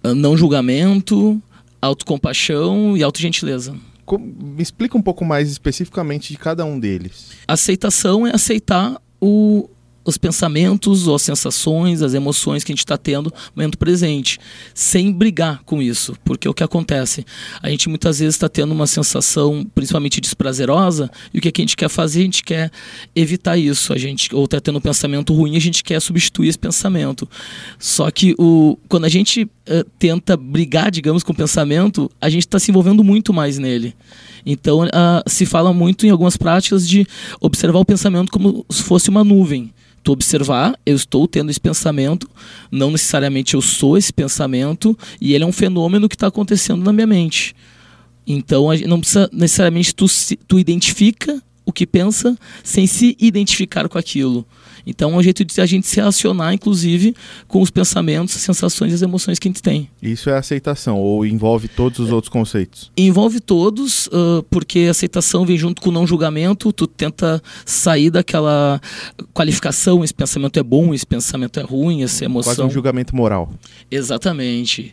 não 0.04 0.36
julgamento, 0.36 1.40
autocompaixão 1.82 2.96
e 2.96 3.02
autogentileza. 3.02 3.74
Me 4.18 4.62
explica 4.62 4.96
um 4.96 5.02
pouco 5.02 5.24
mais 5.24 5.50
especificamente 5.50 6.32
de 6.32 6.38
cada 6.38 6.64
um 6.64 6.78
deles. 6.78 7.32
Aceitação 7.48 8.26
é 8.26 8.34
aceitar 8.34 9.00
o, 9.20 9.68
os 10.04 10.18
pensamentos, 10.18 11.06
ou 11.06 11.14
as 11.14 11.22
sensações, 11.22 12.02
as 12.02 12.14
emoções 12.14 12.64
que 12.64 12.72
a 12.72 12.74
gente 12.74 12.80
está 12.80 12.96
tendo 12.96 13.30
no 13.30 13.52
momento 13.56 13.78
presente, 13.78 14.38
sem 14.74 15.12
brigar 15.12 15.62
com 15.64 15.80
isso, 15.80 16.16
porque 16.24 16.48
o 16.48 16.54
que 16.54 16.62
acontece? 16.62 17.24
A 17.62 17.68
gente 17.70 17.88
muitas 17.88 18.18
vezes 18.18 18.34
está 18.34 18.48
tendo 18.48 18.72
uma 18.72 18.86
sensação, 18.86 19.64
principalmente 19.74 20.20
desprazerosa, 20.20 21.10
e 21.32 21.38
o 21.38 21.40
que, 21.40 21.48
é 21.48 21.52
que 21.52 21.60
a 21.60 21.64
gente 21.64 21.76
quer 21.76 21.88
fazer? 21.88 22.20
A 22.20 22.24
gente 22.24 22.42
quer 22.42 22.70
evitar 23.14 23.56
isso, 23.56 23.92
a 23.92 23.98
gente 23.98 24.34
ou 24.34 24.44
está 24.44 24.60
tendo 24.60 24.78
um 24.78 24.80
pensamento 24.80 25.32
ruim, 25.32 25.56
a 25.56 25.60
gente 25.60 25.84
quer 25.84 26.00
substituir 26.00 26.48
esse 26.48 26.58
pensamento. 26.58 27.28
Só 27.78 28.10
que 28.10 28.34
o, 28.38 28.78
quando 28.88 29.04
a 29.04 29.08
gente 29.08 29.44
uh, 29.44 29.84
tenta 29.98 30.36
brigar, 30.36 30.90
digamos, 30.90 31.22
com 31.22 31.32
o 31.32 31.36
pensamento, 31.36 32.10
a 32.20 32.28
gente 32.28 32.46
está 32.46 32.58
se 32.58 32.70
envolvendo 32.70 33.04
muito 33.04 33.32
mais 33.32 33.58
nele. 33.58 33.94
Então, 34.44 34.84
uh, 34.84 34.88
se 35.26 35.46
fala 35.46 35.72
muito 35.72 36.06
em 36.06 36.10
algumas 36.10 36.36
práticas 36.36 36.88
de 36.88 37.06
observar 37.40 37.78
o 37.78 37.84
pensamento 37.84 38.30
como 38.30 38.64
se 38.70 38.82
fosse 38.82 39.08
uma 39.08 39.22
nuvem 39.22 39.72
tu 40.02 40.12
observar, 40.12 40.78
eu 40.84 40.96
estou 40.96 41.28
tendo 41.28 41.50
esse 41.50 41.60
pensamento, 41.60 42.28
não 42.70 42.90
necessariamente 42.90 43.54
eu 43.54 43.62
sou 43.62 43.96
esse 43.96 44.12
pensamento, 44.12 44.96
e 45.20 45.34
ele 45.34 45.44
é 45.44 45.46
um 45.46 45.52
fenômeno 45.52 46.08
que 46.08 46.14
está 46.14 46.26
acontecendo 46.26 46.82
na 46.82 46.92
minha 46.92 47.06
mente. 47.06 47.54
Então, 48.26 48.68
não 48.86 49.00
precisa 49.00 49.28
necessariamente 49.32 49.94
tu, 49.94 50.06
tu 50.46 50.58
identifica 50.58 51.42
o 51.64 51.72
que 51.72 51.86
pensa 51.86 52.36
sem 52.62 52.86
se 52.86 53.16
identificar 53.20 53.88
com 53.88 53.98
aquilo. 53.98 54.46
Então 54.86 55.12
é 55.12 55.16
um 55.16 55.22
jeito 55.22 55.44
de 55.44 55.60
a 55.60 55.66
gente 55.66 55.86
se 55.86 55.96
relacionar, 55.96 56.54
inclusive, 56.54 57.14
com 57.48 57.60
os 57.60 57.70
pensamentos, 57.70 58.36
as 58.36 58.42
sensações 58.42 58.92
e 58.92 58.94
as 58.94 59.02
emoções 59.02 59.38
que 59.38 59.48
a 59.48 59.50
gente 59.50 59.62
tem. 59.62 59.88
Isso 60.02 60.30
é 60.30 60.36
aceitação, 60.36 60.98
ou 60.98 61.24
envolve 61.24 61.68
todos 61.68 61.98
os 62.00 62.10
outros 62.10 62.28
conceitos? 62.28 62.90
Envolve 62.96 63.40
todos, 63.40 64.06
uh, 64.08 64.42
porque 64.50 64.80
aceitação 64.90 65.44
vem 65.44 65.56
junto 65.56 65.80
com 65.80 65.90
o 65.90 65.92
não 65.92 66.06
julgamento, 66.06 66.72
tu 66.72 66.86
tenta 66.86 67.42
sair 67.64 68.10
daquela 68.10 68.80
qualificação, 69.32 70.02
esse 70.04 70.14
pensamento 70.14 70.58
é 70.58 70.62
bom, 70.62 70.94
esse 70.94 71.06
pensamento 71.06 71.58
é 71.60 71.62
ruim, 71.62 72.02
essa 72.02 72.24
emoção... 72.24 72.54
Quase 72.54 72.62
um 72.62 72.70
julgamento 72.70 73.14
moral. 73.14 73.52
Exatamente. 73.90 74.92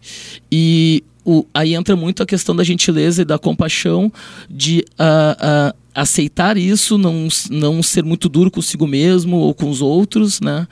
E 0.52 1.04
o, 1.30 1.46
aí 1.54 1.76
entra 1.76 1.96
muito 1.96 2.24
a 2.24 2.26
questão 2.26 2.56
da 2.56 2.64
gentileza 2.64 3.22
e 3.22 3.26
da 3.26 3.38
compaixão, 3.38 4.12
de 4.50 4.84
uh, 5.00 5.70
uh, 5.70 5.78
aceitar 5.94 6.58
isso, 6.58 6.98
não, 6.98 7.28
não 7.52 7.84
ser 7.84 8.04
muito 8.04 8.28
duro 8.28 8.50
consigo 8.50 8.88
mesmo 8.88 9.38
ou 9.38 9.54
com 9.54 9.70
os 9.70 9.80
outros, 9.80 10.42
né? 10.42 10.68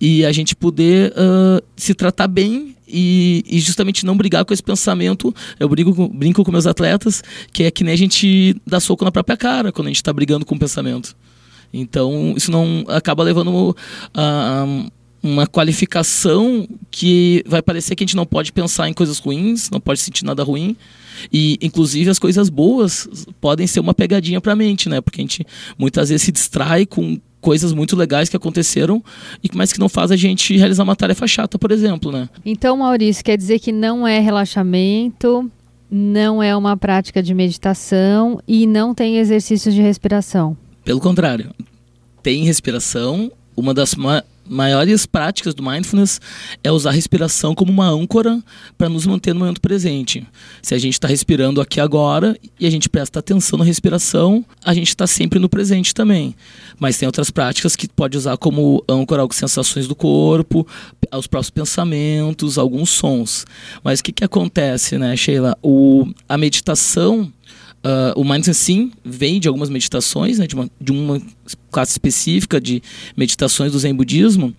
E 0.00 0.24
a 0.24 0.30
gente 0.30 0.54
poder 0.54 1.12
uh, 1.12 1.60
se 1.76 1.92
tratar 1.92 2.28
bem 2.28 2.76
e, 2.86 3.42
e, 3.48 3.58
justamente 3.58 4.06
não 4.06 4.16
brigar 4.16 4.44
com 4.44 4.54
esse 4.54 4.62
pensamento. 4.62 5.34
Eu 5.58 5.68
brigo, 5.68 6.08
brinco 6.08 6.44
com 6.44 6.52
meus 6.52 6.68
atletas, 6.68 7.24
que 7.52 7.64
é 7.64 7.70
que 7.72 7.82
nem 7.82 7.92
a 7.92 7.98
gente 7.98 8.54
dá 8.64 8.78
soco 8.78 9.04
na 9.04 9.10
própria 9.10 9.36
cara 9.36 9.72
quando 9.72 9.88
a 9.88 9.90
gente 9.90 9.96
está 9.96 10.12
brigando 10.12 10.46
com 10.46 10.54
o 10.54 10.58
pensamento. 10.58 11.16
Então, 11.72 12.34
isso 12.36 12.52
não 12.52 12.84
acaba 12.86 13.24
levando 13.24 13.76
a 14.14 14.64
uma 15.26 15.46
qualificação 15.46 16.66
que 16.90 17.42
vai 17.46 17.60
parecer 17.60 17.94
que 17.94 18.04
a 18.04 18.06
gente 18.06 18.16
não 18.16 18.26
pode 18.26 18.52
pensar 18.52 18.88
em 18.88 18.92
coisas 18.92 19.18
ruins, 19.18 19.70
não 19.70 19.80
pode 19.80 20.00
sentir 20.00 20.24
nada 20.24 20.42
ruim. 20.42 20.76
E, 21.32 21.58
inclusive, 21.62 22.10
as 22.10 22.18
coisas 22.18 22.48
boas 22.48 23.08
podem 23.40 23.66
ser 23.66 23.80
uma 23.80 23.94
pegadinha 23.94 24.40
para 24.40 24.52
a 24.52 24.56
mente, 24.56 24.88
né? 24.88 25.00
Porque 25.00 25.20
a 25.20 25.24
gente 25.24 25.46
muitas 25.78 26.10
vezes 26.10 26.22
se 26.22 26.32
distrai 26.32 26.84
com 26.84 27.18
coisas 27.40 27.72
muito 27.72 27.94
legais 27.94 28.28
que 28.28 28.36
aconteceram 28.36 29.02
e 29.42 29.48
mas 29.54 29.72
que 29.72 29.78
não 29.78 29.88
faz 29.88 30.10
a 30.10 30.16
gente 30.16 30.56
realizar 30.56 30.82
uma 30.82 30.96
tarefa 30.96 31.26
chata, 31.26 31.58
por 31.58 31.70
exemplo, 31.70 32.10
né? 32.10 32.28
Então, 32.44 32.76
Maurício, 32.76 33.24
quer 33.24 33.36
dizer 33.36 33.60
que 33.60 33.72
não 33.72 34.06
é 34.06 34.18
relaxamento, 34.18 35.50
não 35.90 36.42
é 36.42 36.56
uma 36.56 36.76
prática 36.76 37.22
de 37.22 37.32
meditação 37.32 38.40
e 38.46 38.66
não 38.66 38.94
tem 38.94 39.18
exercícios 39.18 39.74
de 39.74 39.80
respiração. 39.80 40.56
Pelo 40.84 41.00
contrário, 41.00 41.54
tem 42.22 42.44
respiração. 42.44 43.30
Uma 43.56 43.72
das 43.72 43.94
maiores 44.48 45.06
práticas 45.06 45.54
do 45.54 45.62
mindfulness 45.62 46.20
é 46.62 46.70
usar 46.70 46.90
a 46.90 46.92
respiração 46.92 47.54
como 47.54 47.72
uma 47.72 47.88
âncora 47.88 48.42
para 48.76 48.88
nos 48.88 49.06
manter 49.06 49.32
no 49.32 49.40
momento 49.40 49.60
presente. 49.60 50.26
Se 50.62 50.74
a 50.74 50.78
gente 50.78 50.94
está 50.94 51.08
respirando 51.08 51.60
aqui 51.60 51.80
agora 51.80 52.36
e 52.58 52.66
a 52.66 52.70
gente 52.70 52.88
presta 52.88 53.18
atenção 53.18 53.58
na 53.58 53.64
respiração, 53.64 54.44
a 54.64 54.74
gente 54.74 54.88
está 54.88 55.06
sempre 55.06 55.38
no 55.38 55.48
presente 55.48 55.94
também. 55.94 56.34
Mas 56.78 56.98
tem 56.98 57.06
outras 57.06 57.30
práticas 57.30 57.76
que 57.76 57.88
pode 57.88 58.16
usar 58.16 58.36
como 58.36 58.82
âncora 58.88 59.22
algumas 59.22 59.36
sensações 59.36 59.86
do 59.86 59.94
corpo, 59.94 60.66
os 61.12 61.26
próprios 61.26 61.50
pensamentos, 61.50 62.58
alguns 62.58 62.90
sons. 62.90 63.44
Mas 63.82 64.00
o 64.00 64.04
que, 64.04 64.12
que 64.12 64.24
acontece, 64.24 64.98
né, 64.98 65.16
Sheila? 65.16 65.56
O, 65.62 66.06
a 66.28 66.36
meditação 66.36 67.32
Uh, 67.84 68.18
o 68.20 68.24
Mindfulness 68.24 68.56
sim 68.56 68.90
vem 69.04 69.38
de 69.38 69.46
algumas 69.46 69.70
meditações, 69.70 70.40
né, 70.40 70.46
de, 70.46 70.56
uma, 70.56 70.68
de 70.80 70.90
uma 70.90 71.22
classe 71.70 71.92
específica 71.92 72.60
de 72.60 72.82
meditações 73.16 73.70
do 73.70 73.78
Zen 73.78 73.94
Budismo. 73.94 74.52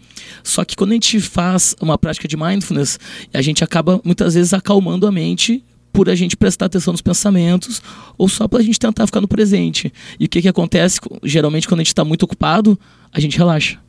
Só 0.43 0.63
que 0.63 0.75
quando 0.77 0.91
a 0.91 0.93
gente 0.93 1.19
faz 1.19 1.75
uma 1.81 1.97
prática 1.97 2.27
de 2.27 2.37
Mindfulness, 2.37 2.97
a 3.33 3.41
gente 3.41 3.63
acaba 3.63 3.99
muitas 4.03 4.35
vezes 4.35 4.53
acalmando 4.53 5.05
a 5.05 5.11
mente 5.11 5.61
por 5.91 6.09
a 6.09 6.15
gente 6.15 6.37
prestar 6.37 6.67
atenção 6.67 6.93
nos 6.93 7.01
pensamentos 7.01 7.81
ou 8.17 8.29
só 8.29 8.47
para 8.47 8.59
a 8.59 8.63
gente 8.63 8.79
tentar 8.79 9.05
ficar 9.07 9.19
no 9.19 9.27
presente. 9.27 9.91
E 10.19 10.25
o 10.25 10.29
que, 10.29 10.41
que 10.41 10.47
acontece? 10.47 10.99
Geralmente, 11.23 11.67
quando 11.67 11.79
a 11.79 11.83
gente 11.83 11.87
está 11.87 12.05
muito 12.05 12.23
ocupado, 12.23 12.79
a 13.11 13.19
gente 13.19 13.37
relaxa. 13.37 13.79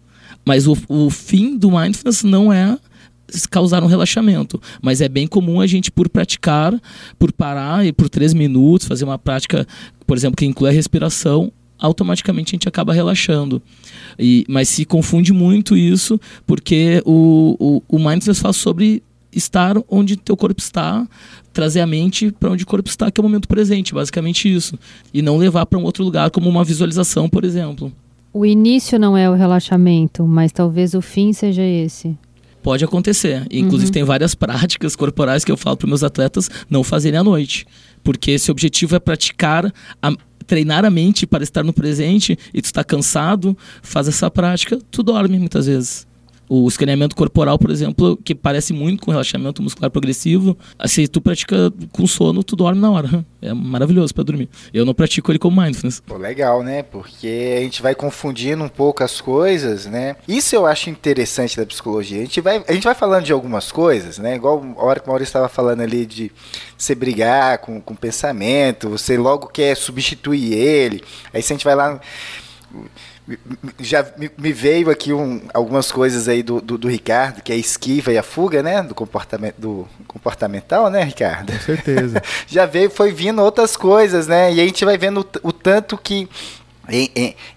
Mas 0.45 0.67
o, 0.67 0.77
o 0.89 1.11
fim 1.11 1.57
do 1.57 1.71
Mindfulness 1.71 2.25
não 2.25 2.53
é 2.53 2.79
causar 3.51 3.83
um 3.83 3.87
relaxamento. 3.87 4.61
Mas 4.83 5.01
é 5.01 5.09
bem 5.09 5.27
comum 5.27 5.61
a 5.61 5.67
gente, 5.67 5.91
por 5.91 6.09
praticar, 6.09 6.79
por 7.19 7.33
parar 7.33 7.87
e 7.87 7.93
por 7.93 8.09
três 8.09 8.35
minutos, 8.35 8.87
fazer 8.87 9.05
uma 9.05 9.19
prática, 9.19 9.67
por 10.07 10.17
exemplo, 10.17 10.37
que 10.37 10.47
inclui 10.47 10.71
a 10.71 10.73
respiração, 10.73 11.53
automaticamente 11.79 12.51
a 12.51 12.55
gente 12.57 12.69
acaba 12.69 12.93
relaxando. 12.93 13.63
E, 14.19 14.45
mas 14.49 14.69
se 14.69 14.85
confunde 14.85 15.33
muito 15.33 15.77
isso, 15.77 16.21
porque 16.47 17.03
o, 17.05 17.57
o, 17.89 17.97
o 17.97 17.99
Mindfulness 17.99 18.41
fala 18.41 18.53
sobre 18.53 19.03
estar 19.33 19.77
onde 19.89 20.17
teu 20.17 20.37
corpo 20.37 20.61
está, 20.61 21.07
trazer 21.53 21.81
a 21.81 21.87
mente 21.87 22.33
para 22.33 22.51
onde 22.51 22.65
o 22.65 22.67
corpo 22.67 22.89
está, 22.89 23.11
que 23.11 23.21
é 23.21 23.23
o 23.23 23.25
momento 23.25 23.47
presente, 23.47 23.95
basicamente 23.95 24.53
isso. 24.53 24.79
E 25.13 25.23
não 25.23 25.37
levar 25.37 25.67
para 25.67 25.79
um 25.79 25.85
outro 25.85 26.03
lugar, 26.05 26.31
como 26.31 26.49
uma 26.49 26.65
visualização, 26.65 27.29
por 27.29 27.45
exemplo. 27.45 27.93
O 28.33 28.45
início 28.45 28.99
não 28.99 29.17
é 29.17 29.29
o 29.29 29.35
relaxamento, 29.35 30.27
mas 30.27 30.53
talvez 30.53 30.95
o 30.95 31.01
fim 31.01 31.33
seja 31.33 31.63
esse. 31.63 32.17
Pode 32.69 32.85
acontecer. 32.85 33.47
Inclusive, 33.51 33.87
uhum. 33.87 33.93
tem 33.93 34.05
várias 34.05 34.35
práticas 34.35 34.95
corporais 34.95 35.43
que 35.43 35.51
eu 35.51 35.57
falo 35.57 35.75
para 35.75 35.89
meus 35.89 36.05
atletas 36.05 36.51
não 36.69 36.85
fazerem 36.85 37.19
à 37.19 37.25
noite. 37.25 37.67
Porque 38.05 38.39
se 38.39 38.51
o 38.51 38.53
objetivo 38.53 38.95
é 38.95 38.99
praticar, 38.99 39.73
a, 40.03 40.13
treinar 40.47 40.85
a 40.85 40.91
mente 40.91 41.27
para 41.27 41.43
estar 41.43 41.65
no 41.65 41.73
presente 41.73 42.39
e 42.53 42.61
tu 42.61 42.67
está 42.67 42.85
cansado, 42.85 43.57
faz 43.81 44.07
essa 44.07 44.31
prática, 44.31 44.79
tu 44.91 45.03
dorme 45.03 45.39
muitas 45.39 45.65
vezes. 45.65 46.07
O 46.49 46.67
escaneamento 46.67 47.15
corporal, 47.15 47.59
por 47.59 47.71
exemplo, 47.71 48.17
que 48.17 48.35
parece 48.35 48.73
muito 48.73 49.05
com 49.05 49.11
relaxamento 49.11 49.63
muscular 49.63 49.91
progressivo, 49.91 50.57
se 50.87 51.07
tu 51.07 51.21
pratica 51.21 51.73
com 51.93 52.07
sono, 52.07 52.43
tu 52.43 52.57
dorme 52.57 52.81
na 52.81 52.91
hora. 52.91 53.25
É 53.41 53.55
maravilhoso 53.55 54.13
para 54.13 54.25
dormir. 54.25 54.49
Eu 54.75 54.85
não 54.85 54.93
pratico 54.93 55.31
ele 55.31 55.39
como 55.39 55.63
mindfulness. 55.63 56.01
Pô, 56.01 56.17
legal, 56.17 56.65
né? 56.65 56.83
Porque 56.83 57.55
a 57.57 57.61
gente 57.63 57.81
vai 57.81 57.95
confundindo 57.95 58.65
um 58.65 58.69
pouco 58.69 59.05
as 59.05 59.21
coisas, 59.21 59.87
né? 59.87 60.17
Isso 60.27 60.57
eu 60.57 60.67
acho 60.67 60.91
interessante 60.91 61.57
da 61.57 61.65
psicologia. 61.65 62.19
A 62.19 62.25
gente 62.25 62.41
vai, 62.41 62.65
a 62.67 62.73
gente 62.73 62.83
vai 62.83 62.97
falando 62.97 63.25
de 63.25 63.33
algumas 63.33 63.71
coisas, 63.71 64.19
né? 64.19 64.35
Igual 64.35 64.65
a 64.77 64.85
hora 64.85 64.99
que 64.99 65.07
o 65.07 65.09
Maurício 65.11 65.31
estava 65.31 65.49
falando 65.49 65.83
ali 65.83 66.05
de 66.05 66.33
você 66.77 66.97
brigar 66.97 67.59
com, 67.59 67.81
com 67.81 67.95
o 67.95 67.97
pensamento, 67.97 68.91
você 68.91 69.17
logo 69.17 69.47
quer 69.47 69.77
substituir 69.77 70.55
ele. 70.55 71.05
Aí 71.33 71.41
se 71.41 71.53
a 71.53 71.55
gente 71.55 71.65
vai 71.65 71.77
lá 71.77 72.01
já 73.79 74.07
me 74.39 74.53
veio 74.53 74.91
aqui 74.91 75.13
um, 75.13 75.43
algumas 75.53 75.93
coisas 75.93 76.29
aí 76.29 76.43
do, 76.43 76.61
do, 76.61 76.79
do, 76.79 76.89
Ricardo, 76.89 77.43
que 77.43 77.53
é 77.53 77.55
a 77.55 77.59
esquiva 77.59 78.13
e 78.13 78.19
a 78.19 78.23
fuga, 78.23 78.63
né? 78.63 78.83
Do 78.83 78.95
comportamento 78.95 79.57
do 79.59 79.89
comportamental, 80.07 80.89
né, 80.89 81.03
Ricardo? 81.03 81.53
Com 81.53 81.61
certeza. 81.61 82.23
já 82.47 82.65
veio, 82.65 82.91
foi 82.91 83.13
vindo 83.13 83.43
outras 83.43 83.77
coisas, 83.77 84.27
né? 84.27 84.53
E 84.53 84.61
a 84.61 84.65
gente 84.65 84.85
vai 84.85 84.97
vendo 84.97 85.21
o, 85.21 85.49
o 85.49 85.53
tanto 85.53 85.99
que 85.99 86.29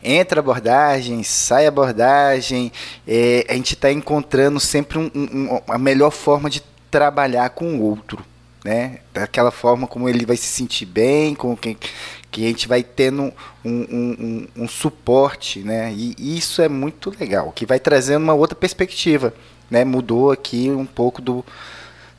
entra 0.04 0.42
abordagem, 0.42 1.24
sai 1.24 1.66
abordagem, 1.66 2.70
é, 3.08 3.46
a 3.48 3.54
gente 3.54 3.76
está 3.76 3.90
encontrando 3.90 4.60
sempre 4.60 4.98
um, 4.98 5.10
um, 5.16 5.62
a 5.70 5.78
melhor 5.78 6.12
forma 6.12 6.50
de 6.50 6.62
trabalhar 6.90 7.50
com 7.52 7.78
o 7.78 7.82
outro. 7.82 8.24
né? 8.66 9.00
Daquela 9.14 9.52
forma 9.52 9.88
como 9.88 10.10
ele 10.10 10.26
vai 10.26 10.36
se 10.36 10.48
sentir 10.48 10.86
bem, 10.86 11.34
com 11.34 11.56
quem 11.56 11.78
que 12.32 12.46
a 12.46 12.48
gente 12.48 12.68
vai 12.68 12.82
tendo 12.82 13.24
um, 13.24 13.34
um, 13.66 14.48
um, 14.56 14.64
um, 14.64 14.68
suporte, 14.68 15.60
né? 15.60 15.94
E 15.94 16.16
isso 16.38 16.62
é 16.62 16.70
muito 16.70 17.14
legal, 17.20 17.52
que 17.52 17.66
vai 17.66 17.80
trazendo 17.80 18.24
uma 18.24 18.34
outra 18.34 18.56
perspectiva, 18.56 19.34
né? 19.70 19.84
Mudou 19.84 20.32
aqui 20.32 20.72
um 20.72 20.86
pouco 20.86 21.22
do, 21.22 21.46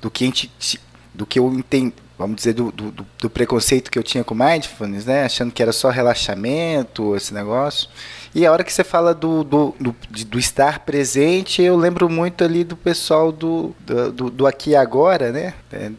do 0.03 0.11
que 0.11 0.25
a 0.25 0.27
gente, 0.27 0.79
do 1.15 1.25
que 1.25 1.39
eu 1.39 1.51
entendi, 1.55 1.95
vamos 2.23 2.37
dizer, 2.37 2.55
do, 2.55 2.73
do, 2.73 2.95
do 3.19 3.31
preconceito 3.31 3.91
que 3.91 3.99
eu 3.99 4.03
tinha 4.03 4.25
com 4.25 4.35
mindfulness, 4.35 5.05
né? 5.05 5.25
Achando 5.25 5.53
que 5.53 5.63
era 5.63 5.73
só 5.73 5.91
relaxamento, 5.91 7.15
esse 7.17 7.33
negócio. 7.35 7.89
E 8.35 8.47
a 8.47 8.53
hora 8.53 8.65
que 8.65 8.73
você 8.73 8.83
fala 8.83 9.15
do, 9.15 9.45
do, 9.45 9.75
do, 9.79 9.95
do 10.27 10.39
estar 10.39 10.81
presente, 10.81 11.61
eu 11.61 11.77
lembro 11.77 12.09
muito 12.09 12.43
ali 12.43 12.65
do 12.65 12.77
pessoal 12.77 13.31
do, 13.31 13.75
do, 14.15 14.31
do 14.31 14.47
aqui 14.47 14.71
e 14.71 14.77
agora, 14.77 15.31
né? 15.31 15.53
É, 15.71 15.91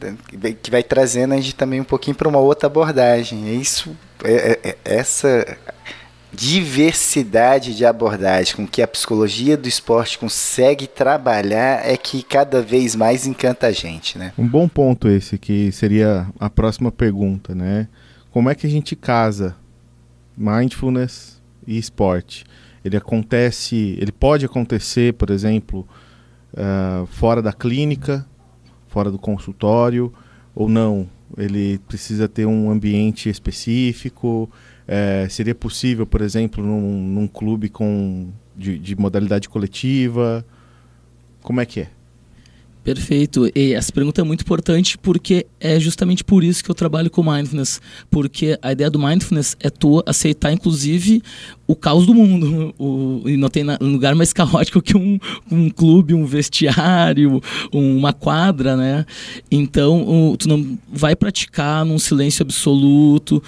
é, 0.44 0.52
que 0.54 0.72
vai 0.72 0.82
trazendo 0.82 1.34
a 1.34 1.38
gente 1.38 1.54
também 1.54 1.80
um 1.80 1.86
pouquinho 1.86 2.16
para 2.16 2.28
uma 2.28 2.40
outra 2.40 2.66
abordagem. 2.66 3.50
É 3.50 3.54
isso, 3.54 3.96
é, 4.24 4.60
é, 4.64 4.78
essa 4.84 5.58
diversidade 6.34 7.76
de 7.76 7.86
abordagem 7.86 8.56
com 8.56 8.68
que 8.68 8.82
a 8.82 8.88
psicologia 8.88 9.56
do 9.56 9.68
esporte 9.68 10.18
consegue 10.18 10.88
trabalhar 10.88 11.88
é 11.88 11.96
que 11.96 12.24
cada 12.24 12.62
vez 12.62 12.96
mais 12.96 13.28
encanta 13.28 13.68
a 13.68 13.72
gente, 13.72 14.18
né? 14.18 14.34
Um 14.38 14.48
bom 14.48 14.68
ponto 14.68 15.08
esse 15.08 15.38
que 15.38 15.72
seria 15.72 16.28
a 16.40 16.50
próxima 16.50 16.92
pergunta, 16.92 17.54
né? 17.54 17.88
Como 18.32 18.50
é 18.50 18.56
que 18.56 18.66
a 18.66 18.70
gente 18.70 18.96
casa 18.96 19.56
mindfulness 20.38 21.42
e 21.66 21.78
esporte. 21.78 22.46
Ele 22.84 22.98
acontece, 22.98 23.98
ele 24.00 24.12
pode 24.12 24.46
acontecer, 24.46 25.14
por 25.14 25.30
exemplo, 25.30 25.88
uh, 26.54 27.06
fora 27.08 27.42
da 27.42 27.54
clínica, 27.54 28.26
fora 28.88 29.10
do 29.10 29.18
consultório, 29.18 30.14
ou 30.54 30.68
não. 30.68 31.08
Ele 31.38 31.80
precisa 31.88 32.28
ter 32.28 32.46
um 32.46 32.70
ambiente 32.70 33.30
específico. 33.30 34.50
É, 34.88 35.28
seria 35.30 35.56
possível, 35.56 36.06
por 36.06 36.22
exemplo, 36.22 36.64
num, 36.64 37.02
num 37.02 37.28
clube 37.28 37.70
com 37.70 38.30
de, 38.56 38.78
de 38.78 38.96
modalidade 38.96 39.48
coletiva? 39.48 40.46
Como 41.42 41.62
é 41.62 41.66
que 41.66 41.82
é? 41.82 41.90
Perfeito. 42.84 43.50
E 43.56 43.74
essa 43.74 43.94
pergunta 43.94 44.20
é 44.20 44.24
muito 44.26 44.42
importante 44.42 44.98
porque 44.98 45.46
é 45.58 45.80
justamente 45.80 46.22
por 46.22 46.44
isso 46.44 46.62
que 46.62 46.70
eu 46.70 46.76
trabalho 46.76 47.10
com 47.10 47.24
mindfulness. 47.24 47.80
Porque 48.12 48.60
a 48.62 48.74
ideia 48.74 48.90
do 48.90 49.00
mindfulness 49.00 49.56
é 49.62 49.70
tu 49.70 50.04
aceitar, 50.06 50.52
inclusive, 50.52 51.22
o 51.66 51.76
caos 51.76 52.06
do 52.06 52.14
mundo. 52.14 52.74
O, 52.84 53.22
e 53.26 53.38
não 53.38 53.50
tem 53.50 53.64
lugar 53.80 54.16
mais 54.16 54.34
caótico 54.34 54.82
que 54.82 54.98
um, 54.98 55.18
um 55.50 55.70
clube, 55.70 56.14
um 56.14 56.26
vestiário, 56.26 57.42
uma 57.72 58.12
quadra, 58.12 58.76
né? 58.76 59.06
Então, 59.50 60.32
o, 60.32 60.36
tu 60.36 60.50
não 60.50 60.78
vai 60.92 61.16
praticar 61.16 61.86
num 61.86 62.00
silêncio 62.00 62.44
absoluto, 62.44 63.42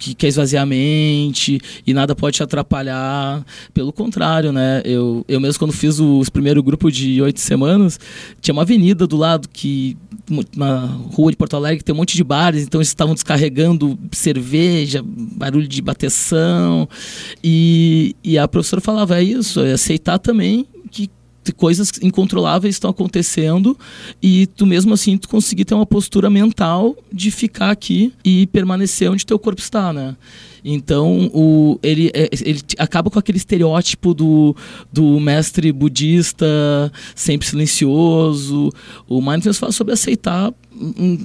que 0.00 0.14
quer 0.14 0.28
esvaziar 0.28 0.62
a 0.62 0.66
mente 0.66 1.60
e 1.86 1.92
nada 1.92 2.16
pode 2.16 2.36
te 2.36 2.42
atrapalhar. 2.42 3.44
Pelo 3.74 3.92
contrário, 3.92 4.50
né? 4.50 4.80
Eu, 4.84 5.24
eu 5.28 5.38
mesmo 5.38 5.58
quando 5.58 5.72
fiz 5.72 6.00
o, 6.00 6.22
primeiro 6.32 6.62
grupo 6.62 6.90
de 6.90 7.20
oito 7.20 7.38
semanas, 7.38 8.00
tinha 8.40 8.52
uma 8.54 8.62
avenida 8.62 9.06
do 9.06 9.16
lado 9.16 9.48
que 9.52 9.96
uma 10.56 10.86
rua 11.12 11.30
de 11.30 11.36
Porto 11.36 11.54
Alegre 11.54 11.78
que 11.78 11.84
tem 11.84 11.94
um 11.94 11.98
monte 11.98 12.16
de 12.16 12.24
bares, 12.24 12.62
então 12.62 12.80
eles 12.80 12.88
estavam 12.88 13.14
descarregando 13.14 13.98
cerveja, 14.10 15.02
barulho 15.04 15.68
de 15.68 15.82
bateção. 15.82 16.88
E, 17.44 18.16
e 18.24 18.38
a 18.38 18.48
professora 18.48 18.80
falava: 18.80 19.18
é 19.18 19.22
isso, 19.22 19.60
é 19.60 19.72
aceitar 19.72 20.18
também 20.18 20.66
coisas 21.52 21.90
incontroláveis 22.02 22.74
estão 22.74 22.90
acontecendo 22.90 23.76
e 24.22 24.46
tu 24.46 24.66
mesmo 24.66 24.94
assim 24.94 25.16
tu 25.16 25.28
conseguir 25.28 25.64
ter 25.64 25.74
uma 25.74 25.86
postura 25.86 26.30
mental 26.30 26.96
de 27.12 27.30
ficar 27.30 27.70
aqui 27.70 28.12
e 28.24 28.46
permanecer 28.48 29.10
onde 29.10 29.26
teu 29.26 29.38
corpo 29.38 29.60
está, 29.60 29.92
né? 29.92 30.16
Então, 30.64 31.30
o, 31.32 31.78
ele, 31.82 32.10
é, 32.14 32.28
ele 32.44 32.60
acaba 32.78 33.10
com 33.10 33.18
aquele 33.18 33.38
estereótipo 33.38 34.12
do, 34.12 34.54
do 34.92 35.18
mestre 35.18 35.72
budista 35.72 36.46
sempre 37.14 37.46
silencioso. 37.46 38.70
O 39.08 39.20
Mindfulness 39.20 39.58
fala 39.58 39.72
sobre 39.72 39.94
aceitar 39.94 40.52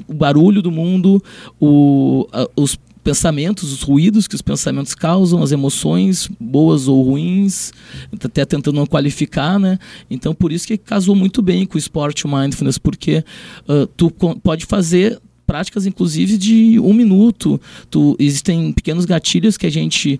o 0.07 0.13
barulho 0.13 0.61
do 0.61 0.71
mundo, 0.71 1.21
o, 1.59 2.27
os 2.55 2.77
pensamentos, 3.05 3.71
os 3.71 3.83
ruídos 3.83 4.27
que 4.27 4.33
os 4.33 4.41
pensamentos 4.41 4.95
causam, 4.95 5.43
as 5.43 5.51
emoções 5.51 6.27
boas 6.39 6.87
ou 6.87 7.03
ruins, 7.03 7.71
até 8.11 8.43
tentando 8.43 8.75
não 8.75 8.87
qualificar, 8.87 9.59
né? 9.59 9.77
Então 10.09 10.33
por 10.33 10.51
isso 10.51 10.65
que 10.65 10.75
casou 10.75 11.13
muito 11.15 11.39
bem 11.39 11.67
com 11.67 11.75
o 11.75 11.77
esporte 11.77 12.27
mindfulness, 12.27 12.79
porque 12.79 13.23
uh, 13.69 13.85
tu 13.95 14.09
pode 14.41 14.65
fazer 14.65 15.21
práticas, 15.45 15.85
inclusive, 15.85 16.37
de 16.37 16.79
um 16.79 16.93
minuto. 16.93 17.59
Tu, 17.89 18.15
existem 18.19 18.71
pequenos 18.71 19.05
gatilhos 19.05 19.57
que 19.57 19.65
a 19.65 19.71
gente 19.71 20.19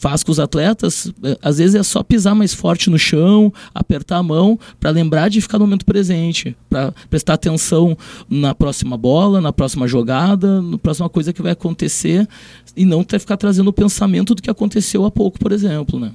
faz 0.00 0.22
com 0.22 0.32
os 0.32 0.40
atletas. 0.40 1.12
Eh, 1.22 1.38
às 1.42 1.58
vezes 1.58 1.74
é 1.74 1.82
só 1.82 2.02
pisar 2.02 2.34
mais 2.34 2.54
forte 2.54 2.90
no 2.90 2.98
chão, 2.98 3.52
apertar 3.74 4.18
a 4.18 4.22
mão, 4.22 4.58
para 4.78 4.90
lembrar 4.90 5.28
de 5.28 5.40
ficar 5.40 5.58
no 5.58 5.66
momento 5.66 5.84
presente, 5.84 6.56
para 6.68 6.92
prestar 7.08 7.34
atenção 7.34 7.96
na 8.28 8.54
próxima 8.54 8.96
bola, 8.96 9.40
na 9.40 9.52
próxima 9.52 9.86
jogada, 9.86 10.62
na 10.62 10.78
próxima 10.78 11.08
coisa 11.08 11.32
que 11.32 11.42
vai 11.42 11.52
acontecer 11.52 12.28
e 12.76 12.84
não 12.84 13.02
ter 13.02 13.18
ficar 13.18 13.36
trazendo 13.36 13.68
o 13.68 13.72
pensamento 13.72 14.34
do 14.34 14.42
que 14.42 14.50
aconteceu 14.50 15.04
há 15.04 15.10
pouco, 15.10 15.38
por 15.38 15.52
exemplo, 15.52 15.98
né? 15.98 16.12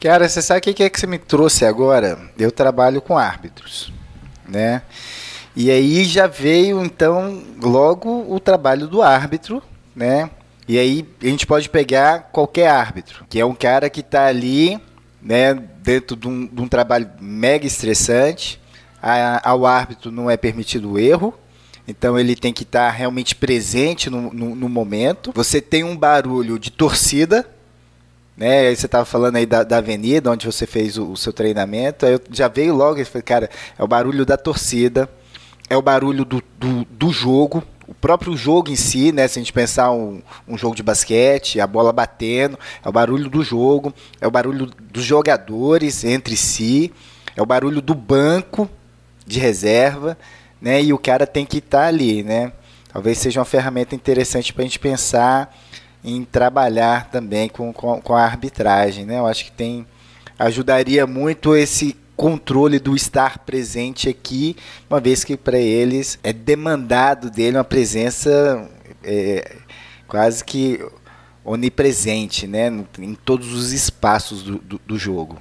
Cara, 0.00 0.28
você 0.28 0.42
sabe 0.42 0.58
o 0.60 0.74
que 0.74 0.82
é 0.82 0.90
que 0.90 1.00
você 1.00 1.06
me 1.06 1.18
trouxe 1.18 1.64
agora? 1.64 2.18
Eu 2.38 2.52
trabalho 2.52 3.00
com 3.00 3.16
árbitros, 3.16 3.92
né? 4.48 4.82
E 5.56 5.70
aí 5.70 6.04
já 6.04 6.26
veio 6.26 6.84
então 6.84 7.42
logo 7.62 8.26
o 8.28 8.38
trabalho 8.38 8.86
do 8.86 9.00
árbitro, 9.00 9.62
né? 9.94 10.28
E 10.68 10.78
aí 10.78 11.08
a 11.22 11.26
gente 11.26 11.46
pode 11.46 11.70
pegar 11.70 12.28
qualquer 12.30 12.68
árbitro, 12.68 13.24
que 13.26 13.40
é 13.40 13.46
um 13.46 13.54
cara 13.54 13.88
que 13.88 14.00
está 14.00 14.26
ali, 14.26 14.78
né, 15.22 15.54
dentro 15.54 16.14
de 16.14 16.28
um, 16.28 16.46
de 16.46 16.60
um 16.60 16.68
trabalho 16.68 17.08
mega 17.18 17.66
estressante. 17.66 18.60
A, 19.00 19.48
ao 19.48 19.64
árbitro 19.64 20.10
não 20.10 20.28
é 20.28 20.36
permitido 20.36 20.92
o 20.92 20.98
erro, 20.98 21.32
então 21.88 22.18
ele 22.18 22.36
tem 22.36 22.52
que 22.52 22.64
estar 22.64 22.86
tá 22.86 22.90
realmente 22.90 23.34
presente 23.34 24.10
no, 24.10 24.32
no, 24.34 24.54
no, 24.54 24.68
momento. 24.68 25.32
Você 25.34 25.60
tem 25.60 25.84
um 25.84 25.96
barulho 25.96 26.58
de 26.58 26.70
torcida, 26.70 27.48
né? 28.36 28.74
Você 28.74 28.84
estava 28.84 29.06
falando 29.06 29.36
aí 29.36 29.46
da, 29.46 29.62
da, 29.62 29.78
avenida 29.78 30.30
onde 30.30 30.44
você 30.44 30.66
fez 30.66 30.98
o, 30.98 31.12
o, 31.12 31.16
seu 31.16 31.32
treinamento. 31.32 32.04
Aí 32.04 32.12
eu 32.12 32.20
já 32.30 32.48
veio 32.48 32.74
logo 32.74 33.00
e 33.00 33.04
falei, 33.06 33.22
cara, 33.22 33.50
é 33.78 33.82
o 33.82 33.88
barulho 33.88 34.26
da 34.26 34.36
torcida 34.36 35.08
é 35.68 35.76
o 35.76 35.82
barulho 35.82 36.24
do, 36.24 36.42
do, 36.58 36.84
do, 36.84 37.10
jogo, 37.10 37.62
o 37.86 37.94
próprio 37.94 38.36
jogo 38.36 38.70
em 38.70 38.76
si, 38.76 39.12
né? 39.12 39.26
Se 39.26 39.38
a 39.38 39.42
gente 39.42 39.52
pensar 39.52 39.90
um, 39.90 40.22
um 40.46 40.56
jogo 40.56 40.74
de 40.74 40.82
basquete, 40.82 41.60
a 41.60 41.66
bola 41.66 41.92
batendo, 41.92 42.58
é 42.84 42.88
o 42.88 42.92
barulho 42.92 43.28
do 43.28 43.42
jogo, 43.42 43.92
é 44.20 44.26
o 44.26 44.30
barulho 44.30 44.66
dos 44.92 45.04
jogadores 45.04 46.04
entre 46.04 46.36
si, 46.36 46.92
é 47.36 47.42
o 47.42 47.46
barulho 47.46 47.82
do 47.82 47.94
banco 47.94 48.68
de 49.26 49.38
reserva, 49.40 50.16
né? 50.60 50.82
E 50.82 50.92
o 50.92 50.98
cara 50.98 51.26
tem 51.26 51.44
que 51.44 51.58
estar 51.58 51.82
tá 51.82 51.86
ali, 51.86 52.22
né? 52.22 52.52
Talvez 52.92 53.18
seja 53.18 53.40
uma 53.40 53.44
ferramenta 53.44 53.94
interessante 53.94 54.52
para 54.52 54.62
a 54.62 54.66
gente 54.66 54.78
pensar 54.78 55.54
em 56.02 56.24
trabalhar 56.24 57.10
também 57.10 57.48
com, 57.48 57.72
com, 57.72 58.00
com 58.00 58.14
a 58.14 58.22
arbitragem, 58.22 59.04
né? 59.04 59.18
Eu 59.18 59.26
acho 59.26 59.44
que 59.44 59.52
tem 59.52 59.86
ajudaria 60.38 61.06
muito 61.06 61.56
esse 61.56 61.96
controle 62.16 62.78
do 62.78 62.96
estar 62.96 63.40
presente 63.40 64.08
aqui, 64.08 64.56
uma 64.88 65.00
vez 65.00 65.22
que 65.22 65.36
para 65.36 65.58
eles 65.58 66.18
é 66.22 66.32
demandado 66.32 67.30
dele 67.30 67.58
uma 67.58 67.64
presença 67.64 68.68
é, 69.04 69.56
quase 70.08 70.44
que 70.44 70.80
onipresente, 71.44 72.46
né, 72.46 72.72
em 72.98 73.14
todos 73.14 73.52
os 73.52 73.72
espaços 73.72 74.42
do, 74.42 74.58
do, 74.58 74.80
do 74.84 74.98
jogo. 74.98 75.38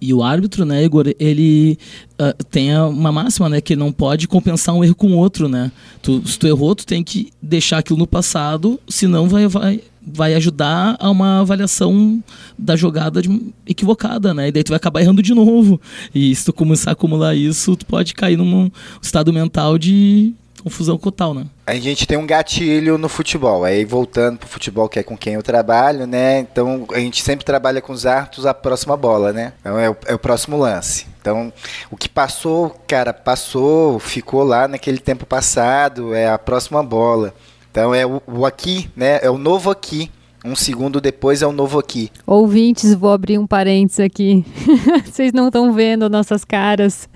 E 0.00 0.12
o 0.12 0.22
árbitro, 0.22 0.64
né, 0.64 0.84
Igor, 0.84 1.06
ele 1.18 1.78
uh, 2.20 2.44
tem 2.50 2.76
uma 2.76 3.10
máxima, 3.10 3.48
né, 3.48 3.60
que 3.60 3.74
não 3.74 3.90
pode 3.90 4.28
compensar 4.28 4.74
um 4.74 4.84
erro 4.84 4.94
com 4.94 5.16
outro, 5.16 5.48
né? 5.48 5.72
Tu, 6.02 6.26
se 6.28 6.38
tu 6.38 6.46
errou, 6.46 6.74
tu 6.74 6.84
tem 6.84 7.02
que 7.02 7.30
deixar 7.40 7.78
aquilo 7.78 7.98
no 7.98 8.06
passado, 8.06 8.78
senão 8.86 9.26
vai, 9.26 9.48
vai, 9.48 9.80
vai 10.06 10.34
ajudar 10.34 10.96
a 11.00 11.10
uma 11.10 11.40
avaliação 11.40 12.22
da 12.56 12.76
jogada 12.76 13.20
de, 13.20 13.52
equivocada, 13.66 14.32
né? 14.32 14.48
E 14.48 14.52
daí 14.52 14.62
tu 14.62 14.68
vai 14.68 14.76
acabar 14.76 15.00
errando 15.00 15.22
de 15.22 15.34
novo. 15.34 15.80
E 16.14 16.34
se 16.34 16.44
tu 16.44 16.52
começar 16.52 16.90
a 16.90 16.92
acumular 16.92 17.34
isso, 17.34 17.76
tu 17.76 17.84
pode 17.84 18.14
cair 18.14 18.36
num 18.36 18.70
estado 19.02 19.32
mental 19.32 19.76
de 19.76 20.32
confusão 20.62 20.98
total, 20.98 21.32
né? 21.32 21.46
A 21.64 21.74
gente 21.74 22.06
tem 22.06 22.18
um 22.18 22.26
gatilho 22.26 22.98
no 22.98 23.08
futebol. 23.08 23.64
Aí 23.64 23.84
voltando 23.84 24.38
pro 24.38 24.48
futebol, 24.48 24.88
que 24.88 24.98
é 24.98 25.02
com 25.02 25.16
quem 25.16 25.34
eu 25.34 25.42
trabalho, 25.42 26.06
né? 26.06 26.40
Então 26.40 26.86
a 26.92 26.98
gente 26.98 27.22
sempre 27.22 27.44
trabalha 27.44 27.80
com 27.80 27.92
os 27.92 28.04
árbitros 28.06 28.46
a 28.46 28.54
próxima 28.54 28.96
bola, 28.96 29.32
né? 29.32 29.52
Então 29.60 29.78
é 29.78 29.90
o, 29.90 29.96
é 30.06 30.14
o 30.14 30.18
próximo 30.18 30.56
lance. 30.56 31.06
Então, 31.20 31.52
o 31.90 31.96
que 31.96 32.08
passou, 32.08 32.70
cara, 32.86 33.12
passou, 33.12 33.98
ficou 33.98 34.44
lá 34.44 34.68
naquele 34.68 34.98
tempo 34.98 35.26
passado, 35.26 36.14
é 36.14 36.28
a 36.28 36.38
próxima 36.38 36.84
bola. 36.84 37.34
Então 37.76 37.94
é 37.94 38.06
o, 38.06 38.22
o 38.26 38.46
aqui, 38.46 38.88
né? 38.96 39.18
É 39.20 39.28
o 39.28 39.36
novo 39.36 39.70
aqui. 39.70 40.10
Um 40.42 40.56
segundo 40.56 40.98
depois 40.98 41.42
é 41.42 41.46
o 41.46 41.52
novo 41.52 41.78
aqui. 41.78 42.10
Ouvintes, 42.26 42.94
vou 42.94 43.12
abrir 43.12 43.36
um 43.36 43.46
parênteses 43.46 44.00
aqui. 44.00 44.46
Vocês 45.04 45.30
não 45.30 45.48
estão 45.48 45.70
vendo 45.74 46.08
nossas 46.08 46.42
caras 46.42 47.06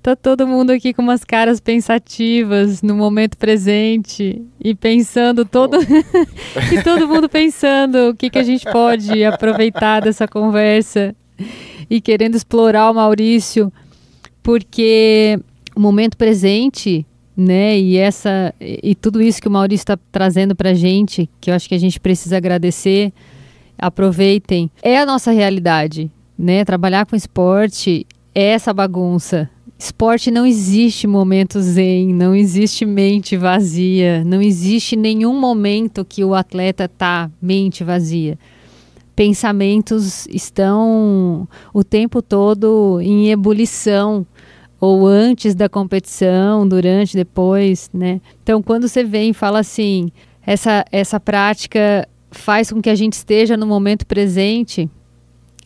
Tá 0.00 0.14
todo 0.14 0.46
mundo 0.46 0.70
aqui 0.70 0.94
com 0.94 1.02
umas 1.02 1.24
caras 1.24 1.58
pensativas 1.58 2.82
no 2.82 2.94
momento 2.94 3.36
presente 3.36 4.40
e 4.62 4.72
pensando 4.72 5.44
todo 5.44 5.76
e 6.72 6.80
todo 6.84 7.08
mundo 7.08 7.28
pensando 7.28 8.10
o 8.10 8.14
que, 8.14 8.30
que 8.30 8.38
a 8.38 8.44
gente 8.44 8.64
pode 8.70 9.24
aproveitar 9.24 10.02
dessa 10.02 10.28
conversa 10.28 11.16
e 11.90 12.00
querendo 12.00 12.36
explorar 12.36 12.88
o 12.88 12.94
Maurício, 12.94 13.72
porque 14.40 15.36
o 15.74 15.80
momento 15.80 16.16
presente, 16.16 17.04
né, 17.36 17.78
e 17.78 17.96
essa 17.96 18.54
e 18.60 18.94
tudo 18.94 19.20
isso 19.20 19.42
que 19.42 19.48
o 19.48 19.50
Maurício 19.50 19.82
está 19.82 19.98
trazendo 20.10 20.54
para 20.54 20.72
gente, 20.74 21.28
que 21.40 21.50
eu 21.50 21.54
acho 21.54 21.68
que 21.68 21.74
a 21.74 21.78
gente 21.78 22.00
precisa 22.00 22.36
agradecer, 22.36 23.12
aproveitem, 23.78 24.70
é 24.82 24.98
a 24.98 25.04
nossa 25.04 25.30
realidade, 25.32 26.10
né? 26.38 26.64
Trabalhar 26.64 27.04
com 27.06 27.14
esporte 27.14 28.06
é 28.34 28.44
essa 28.44 28.72
bagunça 28.72 29.50
Esporte 29.78 30.30
não 30.30 30.46
existe 30.46 31.06
momento 31.06 31.60
zen, 31.60 32.14
não 32.14 32.34
existe 32.34 32.86
mente 32.86 33.36
vazia, 33.36 34.24
não 34.24 34.40
existe 34.40 34.96
nenhum 34.96 35.38
momento 35.38 36.02
que 36.02 36.24
o 36.24 36.34
atleta 36.34 36.88
tá 36.88 37.30
mente 37.42 37.84
vazia. 37.84 38.38
Pensamentos 39.14 40.26
estão 40.28 41.46
o 41.74 41.84
tempo 41.84 42.22
todo 42.22 42.98
em 43.02 43.30
ebulição, 43.30 44.26
ou 44.80 45.06
antes 45.06 45.54
da 45.54 45.68
competição, 45.68 46.66
durante, 46.68 47.16
depois, 47.16 47.90
né? 47.92 48.20
Então, 48.42 48.62
quando 48.62 48.88
você 48.88 49.02
vem 49.02 49.30
e 49.30 49.34
fala 49.34 49.60
assim, 49.60 50.10
essa, 50.46 50.84
essa 50.92 51.18
prática 51.18 52.08
faz 52.30 52.70
com 52.70 52.82
que 52.82 52.90
a 52.90 52.94
gente 52.94 53.14
esteja 53.14 53.56
no 53.56 53.66
momento 53.66 54.06
presente, 54.06 54.90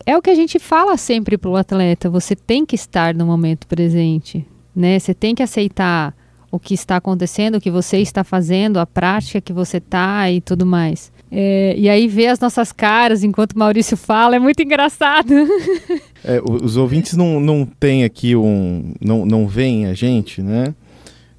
é 0.05 0.17
o 0.17 0.21
que 0.21 0.29
a 0.29 0.35
gente 0.35 0.57
fala 0.59 0.97
sempre 0.97 1.37
para 1.37 1.49
o 1.49 1.55
atleta. 1.55 2.09
Você 2.09 2.35
tem 2.35 2.65
que 2.65 2.75
estar 2.75 3.13
no 3.13 3.25
momento 3.25 3.67
presente, 3.67 4.47
né? 4.75 4.97
Você 4.97 5.13
tem 5.13 5.35
que 5.35 5.43
aceitar 5.43 6.15
o 6.51 6.59
que 6.59 6.73
está 6.73 6.97
acontecendo, 6.97 7.55
o 7.55 7.61
que 7.61 7.71
você 7.71 7.97
está 7.97 8.23
fazendo, 8.23 8.77
a 8.77 8.85
prática 8.85 9.39
que 9.39 9.53
você 9.53 9.77
está 9.77 10.29
e 10.29 10.41
tudo 10.41 10.65
mais. 10.65 11.11
É, 11.31 11.73
e 11.77 11.87
aí 11.87 12.09
ver 12.09 12.27
as 12.27 12.39
nossas 12.39 12.73
caras 12.73 13.23
enquanto 13.23 13.53
o 13.53 13.59
Maurício 13.59 13.95
fala 13.95 14.35
é 14.35 14.39
muito 14.39 14.61
engraçado. 14.61 15.33
É, 16.23 16.39
os 16.39 16.77
ouvintes 16.77 17.17
não, 17.17 17.39
não 17.39 17.65
têm 17.65 18.03
aqui 18.03 18.35
um. 18.35 18.93
não, 19.01 19.25
não 19.25 19.47
veem 19.47 19.87
a 19.87 19.95
gente, 19.95 20.39
né? 20.39 20.75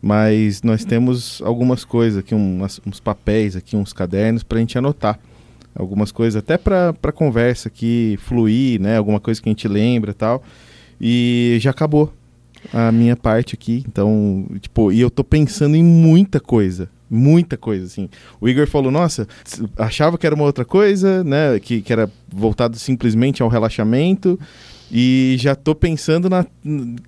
Mas 0.03 0.61
nós 0.61 0.85
temos 0.85 1.41
algumas 1.45 1.85
coisas 1.85 2.19
aqui, 2.19 2.35
uns, 2.35 2.81
uns 2.85 2.99
papéis 2.99 3.55
aqui, 3.55 3.77
uns 3.77 3.93
cadernos 3.93 4.43
para 4.43 4.59
a 4.59 4.61
gente 4.61 4.77
anotar 4.77 5.21
algumas 5.73 6.11
coisas, 6.11 6.37
até 6.37 6.59
para 6.59 7.13
conversa 7.15 7.69
aqui 7.69 8.19
fluir, 8.23 8.81
né? 8.81 8.97
Alguma 8.97 9.21
coisa 9.21 9.41
que 9.41 9.49
a 9.49 9.53
gente 9.53 9.69
lembra 9.69 10.13
tal. 10.13 10.43
E 11.01 11.59
já 11.61 11.71
acabou 11.71 12.13
a 12.73 12.91
minha 12.91 13.17
parte 13.17 13.55
aqui. 13.55 13.85
Então, 13.87 14.47
tipo, 14.61 14.91
e 14.91 15.01
eu 15.01 15.11
tô 15.11 15.23
pensando 15.23 15.77
em 15.77 15.85
muita 15.85 16.41
coisa. 16.41 16.89
Muita 17.15 17.59
coisa, 17.59 17.85
assim. 17.85 18.09
O 18.41 18.49
Igor 18.49 18.67
falou, 18.67 18.91
nossa, 18.91 19.29
achava 19.77 20.17
que 20.17 20.25
era 20.27 20.35
uma 20.35 20.45
outra 20.45 20.65
coisa, 20.65 21.23
né? 21.23 21.61
Que, 21.61 21.83
que 21.83 21.93
era 21.93 22.11
voltado 22.35 22.79
simplesmente 22.79 23.43
ao 23.43 23.51
relaxamento. 23.51 24.41
E 24.91 25.37
já 25.39 25.55
tô 25.55 25.75
pensando 25.75 26.31
na 26.31 26.47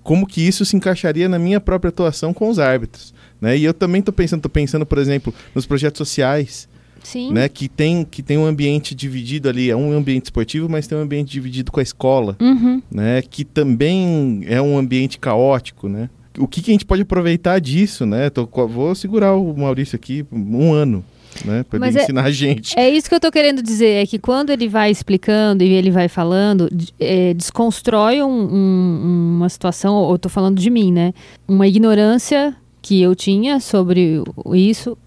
como 0.03 0.27
que 0.27 0.41
isso 0.41 0.63
se 0.63 0.75
encaixaria 0.75 1.27
na 1.27 1.39
minha 1.39 1.59
própria 1.59 1.89
atuação 1.89 2.33
com 2.33 2.49
os 2.49 2.59
árbitros. 2.59 3.13
Né? 3.41 3.57
E 3.57 3.63
eu 3.63 3.73
também 3.73 4.01
tô 4.01 4.11
pensando, 4.11 4.41
tô 4.41 4.49
pensando, 4.49 4.85
por 4.85 4.97
exemplo, 4.99 5.33
nos 5.53 5.65
projetos 5.65 5.97
sociais 5.97 6.67
Sim. 7.03 7.31
né? 7.31 7.47
Que 7.49 7.67
tem, 7.69 8.03
que 8.03 8.23
tem 8.23 8.37
um 8.37 8.45
ambiente 8.45 8.95
dividido 8.95 9.47
ali, 9.49 9.69
é 9.69 9.75
um 9.75 9.91
ambiente 9.95 10.25
esportivo, 10.25 10.67
mas 10.69 10.87
tem 10.87 10.97
um 10.97 11.01
ambiente 11.01 11.29
dividido 11.31 11.71
com 11.71 11.79
a 11.79 11.83
escola, 11.83 12.35
Uhum. 12.39 12.81
né? 12.91 13.21
Que 13.21 13.43
também 13.43 14.41
é 14.47 14.59
um 14.61 14.77
ambiente 14.77 15.19
caótico, 15.19 15.87
né? 15.87 16.09
O 16.37 16.47
que, 16.47 16.61
que 16.61 16.71
a 16.71 16.73
gente 16.73 16.85
pode 16.85 17.01
aproveitar 17.03 17.59
disso, 17.59 18.05
né? 18.05 18.29
Tô, 18.29 18.45
vou 18.67 18.93
segurar 18.95 19.35
o 19.35 19.55
Maurício 19.57 19.95
aqui 19.95 20.25
um 20.31 20.73
ano, 20.73 21.03
né? 21.45 21.63
Para 21.63 21.87
ele 21.87 21.97
é- 21.99 22.03
ensinar 22.03 22.23
a 22.25 22.31
gente. 22.31 22.77
É 22.77 22.89
isso 22.89 23.07
que 23.09 23.15
eu 23.15 23.19
tô 23.19 23.31
querendo 23.31 23.61
dizer, 23.63 24.03
é 24.03 24.05
que 24.05 24.19
quando 24.19 24.49
ele 24.49 24.67
vai 24.67 24.91
explicando 24.91 25.63
e 25.63 25.69
ele 25.73 25.91
vai 25.91 26.07
falando, 26.07 26.69
é, 26.99 27.33
desconstrói 27.33 28.21
um- 28.21 28.27
um- 28.27 29.35
uma 29.37 29.49
situação, 29.49 29.95
ou 29.95 30.17
tô 30.17 30.29
falando 30.29 30.59
de 30.59 30.69
mim, 30.69 30.91
né? 30.91 31.13
Uma 31.47 31.67
ignorância 31.67 32.55
que 32.81 33.01
eu 33.01 33.15
tinha 33.15 33.59
sobre 33.59 34.21
isso. 34.53 34.97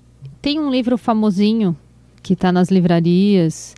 Tem 0.43 0.59
um 0.59 0.71
livro 0.71 0.97
famosinho 0.99 1.77
que 2.23 2.35
tá 2.37 2.51
nas 2.53 2.71
livrarias, 2.71 3.75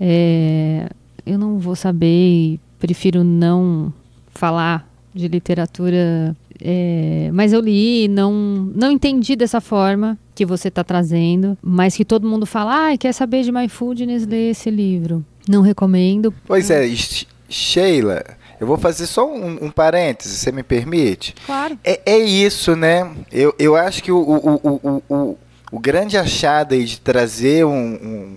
é, 0.00 0.88
eu 1.24 1.38
não 1.38 1.58
vou 1.58 1.76
saber 1.76 2.58
prefiro 2.78 3.22
não 3.24 3.92
falar 4.34 4.86
de 5.14 5.28
literatura, 5.28 6.36
é, 6.60 7.30
mas 7.32 7.52
eu 7.52 7.60
li, 7.60 8.08
não, 8.08 8.32
não 8.74 8.90
entendi 8.90 9.36
dessa 9.36 9.60
forma 9.60 10.18
que 10.34 10.44
você 10.44 10.68
está 10.68 10.84
trazendo, 10.84 11.56
mas 11.62 11.96
que 11.96 12.04
todo 12.04 12.28
mundo 12.28 12.46
fala, 12.46 12.92
ah, 12.92 12.98
quer 12.98 13.12
saber 13.12 13.42
de 13.42 13.52
mindfulness, 13.52 14.26
lê 14.26 14.50
esse 14.50 14.70
livro. 14.70 15.24
Não 15.48 15.62
recomendo. 15.62 16.32
Pois 16.46 16.70
é, 16.70 16.86
Sh- 16.88 17.26
Sheila, 17.48 18.24
eu 18.60 18.66
vou 18.66 18.78
fazer 18.78 19.06
só 19.06 19.30
um, 19.30 19.66
um 19.66 19.70
parêntese, 19.70 20.36
você 20.36 20.50
me 20.50 20.62
permite? 20.62 21.34
Claro. 21.46 21.78
É, 21.84 22.00
é 22.06 22.18
isso, 22.18 22.74
né? 22.74 23.10
Eu, 23.30 23.54
eu 23.58 23.76
acho 23.76 24.02
que 24.02 24.10
o, 24.10 24.18
o, 24.18 24.60
o, 24.62 25.02
o, 25.08 25.38
o, 25.70 25.78
grande 25.78 26.16
achado 26.16 26.76
de 26.82 27.00
trazer 27.00 27.64
um, 27.64 27.70
um, 27.72 28.36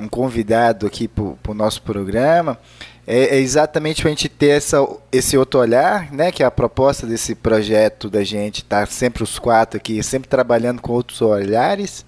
um 0.00 0.08
convidado 0.08 0.86
aqui 0.86 1.08
para 1.08 1.24
o 1.24 1.54
nosso 1.54 1.82
programa 1.82 2.58
é, 3.06 3.36
é 3.36 3.38
exatamente 3.38 4.02
para 4.02 4.08
a 4.08 4.14
gente 4.14 4.28
ter 4.28 4.48
essa, 4.48 4.84
esse 5.12 5.38
outro 5.38 5.60
olhar, 5.60 6.12
né? 6.12 6.32
Que 6.32 6.42
é 6.42 6.46
a 6.46 6.50
proposta 6.50 7.06
desse 7.06 7.34
projeto 7.34 8.10
da 8.10 8.24
gente 8.24 8.58
estar 8.58 8.88
sempre 8.88 9.22
os 9.22 9.38
quatro 9.38 9.76
aqui, 9.76 10.02
sempre 10.02 10.28
trabalhando 10.28 10.82
com 10.82 10.92
outros 10.92 11.22
olhares. 11.22 12.04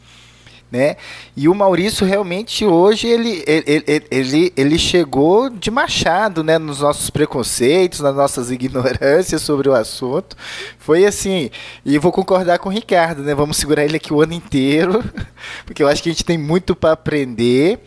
Né? 0.71 0.97
E 1.35 1.49
o 1.49 1.55
Maurício 1.55 2.07
realmente 2.07 2.63
hoje 2.63 3.07
ele, 3.07 3.43
ele, 3.47 3.85
ele, 3.87 4.07
ele, 4.11 4.53
ele 4.55 4.79
chegou 4.79 5.49
de 5.49 5.71
machado 5.71 6.45
né? 6.45 6.59
nos 6.59 6.81
nossos 6.81 7.09
preconceitos, 7.09 8.01
nas 8.01 8.15
nossas 8.15 8.51
ignorâncias 8.53 9.41
sobre 9.41 9.71
o 9.71 9.75
assunto. 9.75 10.37
Foi 10.79 11.07
assim, 11.07 11.51
e 11.87 11.99
vou 11.99 12.13
concordar 12.13 12.59
com 12.59 12.69
o 12.69 12.73
Ricardo, 12.73 13.23
né? 13.23 13.35
Vamos 13.35 13.57
segurar 13.57 13.83
ele 13.83 13.97
aqui 13.97 14.13
o 14.13 14.21
ano 14.21 14.35
inteiro, 14.35 15.03
porque 15.65 15.83
eu 15.83 15.89
acho 15.89 16.03
que 16.03 16.11
a 16.11 16.13
gente 16.13 16.25
tem 16.25 16.37
muito 16.37 16.77
para 16.77 16.93
aprender. 16.93 17.81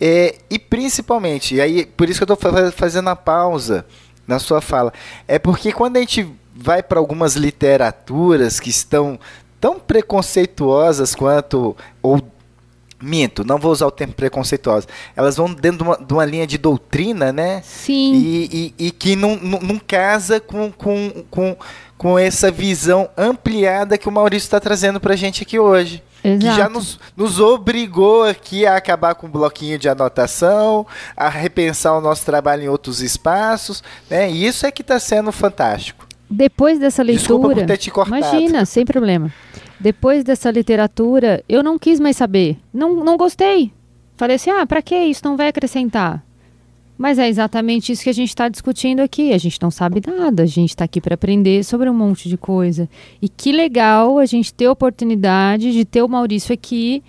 É, 0.00 0.38
e 0.48 0.58
principalmente, 0.58 1.56
e 1.56 1.60
aí 1.60 1.84
por 1.84 2.08
isso 2.08 2.24
que 2.24 2.30
eu 2.30 2.34
estou 2.34 2.72
fazendo 2.72 3.08
a 3.08 3.16
pausa 3.16 3.84
na 4.26 4.38
sua 4.38 4.60
fala, 4.60 4.92
é 5.28 5.38
porque 5.38 5.72
quando 5.72 5.98
a 5.98 6.00
gente 6.00 6.26
vai 6.54 6.82
para 6.82 6.98
algumas 6.98 7.36
literaturas 7.36 8.58
que 8.58 8.70
estão 8.70 9.18
tão 9.60 9.78
preconceituosas 9.78 11.14
quanto 11.14 11.76
ou 12.02 12.20
minto, 13.02 13.44
não 13.44 13.58
vou 13.58 13.72
usar 13.72 13.86
o 13.86 13.90
termo 13.90 14.12
preconceituosa. 14.12 14.86
Elas 15.16 15.36
vão 15.36 15.52
dentro 15.52 15.78
de 15.78 15.82
uma, 15.84 15.96
de 15.96 16.12
uma 16.12 16.24
linha 16.24 16.46
de 16.46 16.58
doutrina, 16.58 17.32
né? 17.32 17.62
Sim. 17.64 18.14
E, 18.14 18.74
e, 18.78 18.86
e 18.86 18.90
que 18.90 19.16
não, 19.16 19.36
não, 19.36 19.58
não 19.60 19.78
casa 19.78 20.38
com, 20.38 20.70
com, 20.70 21.24
com, 21.30 21.56
com 21.96 22.18
essa 22.18 22.50
visão 22.50 23.08
ampliada 23.16 23.96
que 23.96 24.08
o 24.08 24.12
Maurício 24.12 24.46
está 24.46 24.60
trazendo 24.60 25.00
para 25.00 25.14
a 25.14 25.16
gente 25.16 25.42
aqui 25.42 25.58
hoje. 25.58 26.02
Exato. 26.22 26.38
Que 26.40 26.56
já 26.56 26.68
nos, 26.68 26.98
nos 27.16 27.40
obrigou 27.40 28.24
aqui 28.24 28.66
a 28.66 28.76
acabar 28.76 29.14
com 29.14 29.26
o 29.26 29.30
bloquinho 29.30 29.78
de 29.78 29.88
anotação, 29.88 30.86
a 31.16 31.28
repensar 31.28 31.96
o 31.96 32.00
nosso 32.00 32.24
trabalho 32.24 32.64
em 32.64 32.68
outros 32.68 33.00
espaços, 33.00 33.82
né? 34.08 34.30
E 34.30 34.46
isso 34.46 34.66
é 34.66 34.70
que 34.70 34.82
está 34.82 34.98
sendo 34.98 35.32
fantástico. 35.32 36.06
Depois 36.28 36.78
dessa 36.78 37.04
Desculpa 37.04 37.48
leitura. 37.48 37.66
por 37.66 37.72
ter 37.72 37.78
te 37.78 37.90
cortado. 37.90 38.18
Imagina, 38.18 38.64
sem 38.64 38.84
problema. 38.84 39.32
Depois 39.80 40.22
dessa 40.22 40.50
literatura, 40.50 41.42
eu 41.48 41.62
não 41.62 41.78
quis 41.78 41.98
mais 41.98 42.16
saber. 42.16 42.58
Não, 42.72 43.02
não 43.02 43.16
gostei. 43.16 43.72
Falei 44.16 44.36
assim: 44.36 44.50
ah, 44.50 44.66
pra 44.66 44.82
que 44.82 44.94
isso? 44.96 45.22
Não 45.24 45.36
vai 45.36 45.48
acrescentar. 45.48 46.22
Mas 47.00 47.18
é 47.18 47.26
exatamente 47.26 47.90
isso 47.90 48.02
que 48.02 48.10
a 48.10 48.12
gente 48.12 48.28
está 48.28 48.46
discutindo 48.46 49.00
aqui. 49.00 49.32
A 49.32 49.38
gente 49.38 49.58
não 49.62 49.70
sabe 49.70 50.02
nada. 50.06 50.42
A 50.42 50.46
gente 50.46 50.68
está 50.68 50.84
aqui 50.84 51.00
para 51.00 51.14
aprender 51.14 51.64
sobre 51.64 51.88
um 51.88 51.94
monte 51.94 52.28
de 52.28 52.36
coisa. 52.36 52.86
E 53.22 53.26
que 53.26 53.52
legal 53.52 54.18
a 54.18 54.26
gente 54.26 54.52
ter 54.52 54.66
a 54.66 54.72
oportunidade 54.72 55.72
de 55.72 55.82
ter 55.86 56.02
o 56.02 56.08
Maurício 56.08 56.52
aqui 56.52 57.02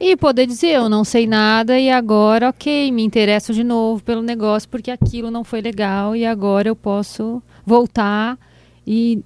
e 0.00 0.16
poder 0.16 0.46
dizer: 0.46 0.68
eu 0.68 0.88
não 0.88 1.04
sei 1.04 1.26
nada 1.26 1.78
e 1.78 1.90
agora, 1.90 2.48
ok, 2.48 2.90
me 2.90 3.04
interesso 3.04 3.52
de 3.52 3.62
novo 3.62 4.02
pelo 4.02 4.22
negócio 4.22 4.66
porque 4.66 4.90
aquilo 4.90 5.30
não 5.30 5.44
foi 5.44 5.60
legal 5.60 6.16
e 6.16 6.24
agora 6.24 6.70
eu 6.70 6.74
posso 6.74 7.42
voltar 7.66 8.38
e, 8.86 9.22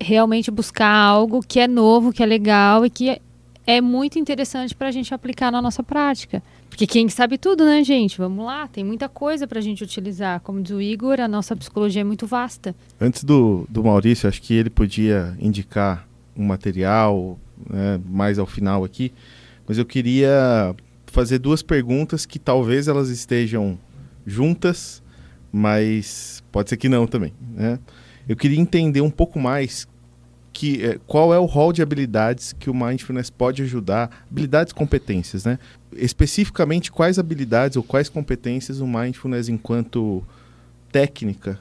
realmente 0.00 0.50
buscar 0.50 0.92
algo 0.92 1.42
que 1.46 1.60
é 1.60 1.68
novo, 1.68 2.12
que 2.12 2.24
é 2.24 2.26
legal 2.26 2.84
e 2.84 2.90
que 2.90 3.20
é 3.64 3.80
muito 3.80 4.18
interessante 4.18 4.74
para 4.74 4.88
a 4.88 4.90
gente 4.90 5.14
aplicar 5.14 5.52
na 5.52 5.62
nossa 5.62 5.84
prática. 5.84 6.42
Porque 6.72 6.86
quem 6.86 7.06
sabe 7.10 7.36
tudo, 7.36 7.66
né, 7.66 7.84
gente? 7.84 8.16
Vamos 8.16 8.46
lá, 8.46 8.66
tem 8.66 8.82
muita 8.82 9.06
coisa 9.06 9.46
para 9.46 9.58
a 9.58 9.62
gente 9.62 9.84
utilizar. 9.84 10.40
Como 10.40 10.62
diz 10.62 10.72
o 10.72 10.80
Igor, 10.80 11.20
a 11.20 11.28
nossa 11.28 11.54
psicologia 11.54 12.00
é 12.00 12.04
muito 12.04 12.26
vasta. 12.26 12.74
Antes 12.98 13.24
do, 13.24 13.66
do 13.68 13.84
Maurício, 13.84 14.26
acho 14.26 14.40
que 14.40 14.54
ele 14.54 14.70
podia 14.70 15.36
indicar 15.38 16.08
um 16.34 16.42
material 16.42 17.38
né, 17.68 18.00
mais 18.06 18.38
ao 18.38 18.46
final 18.46 18.84
aqui, 18.84 19.12
mas 19.68 19.76
eu 19.76 19.84
queria 19.84 20.74
fazer 21.08 21.38
duas 21.38 21.62
perguntas 21.62 22.24
que 22.24 22.38
talvez 22.38 22.88
elas 22.88 23.10
estejam 23.10 23.78
juntas, 24.26 25.02
mas 25.52 26.42
pode 26.50 26.70
ser 26.70 26.78
que 26.78 26.88
não 26.88 27.06
também, 27.06 27.34
né? 27.54 27.78
Eu 28.26 28.34
queria 28.34 28.58
entender 28.58 29.02
um 29.02 29.10
pouco 29.10 29.38
mais 29.38 29.86
que 30.52 30.84
é, 30.84 30.98
qual 31.06 31.32
é 31.32 31.38
o 31.38 31.44
rol 31.44 31.72
de 31.72 31.82
habilidades 31.82 32.52
que 32.52 32.68
o 32.68 32.74
mindfulness 32.74 33.30
pode 33.30 33.62
ajudar, 33.62 34.24
habilidades, 34.30 34.72
competências, 34.72 35.44
né? 35.44 35.58
Especificamente 35.94 36.92
quais 36.92 37.18
habilidades 37.18 37.76
ou 37.76 37.82
quais 37.82 38.08
competências 38.08 38.80
o 38.80 38.86
mindfulness 38.86 39.48
enquanto 39.48 40.22
técnica 40.90 41.58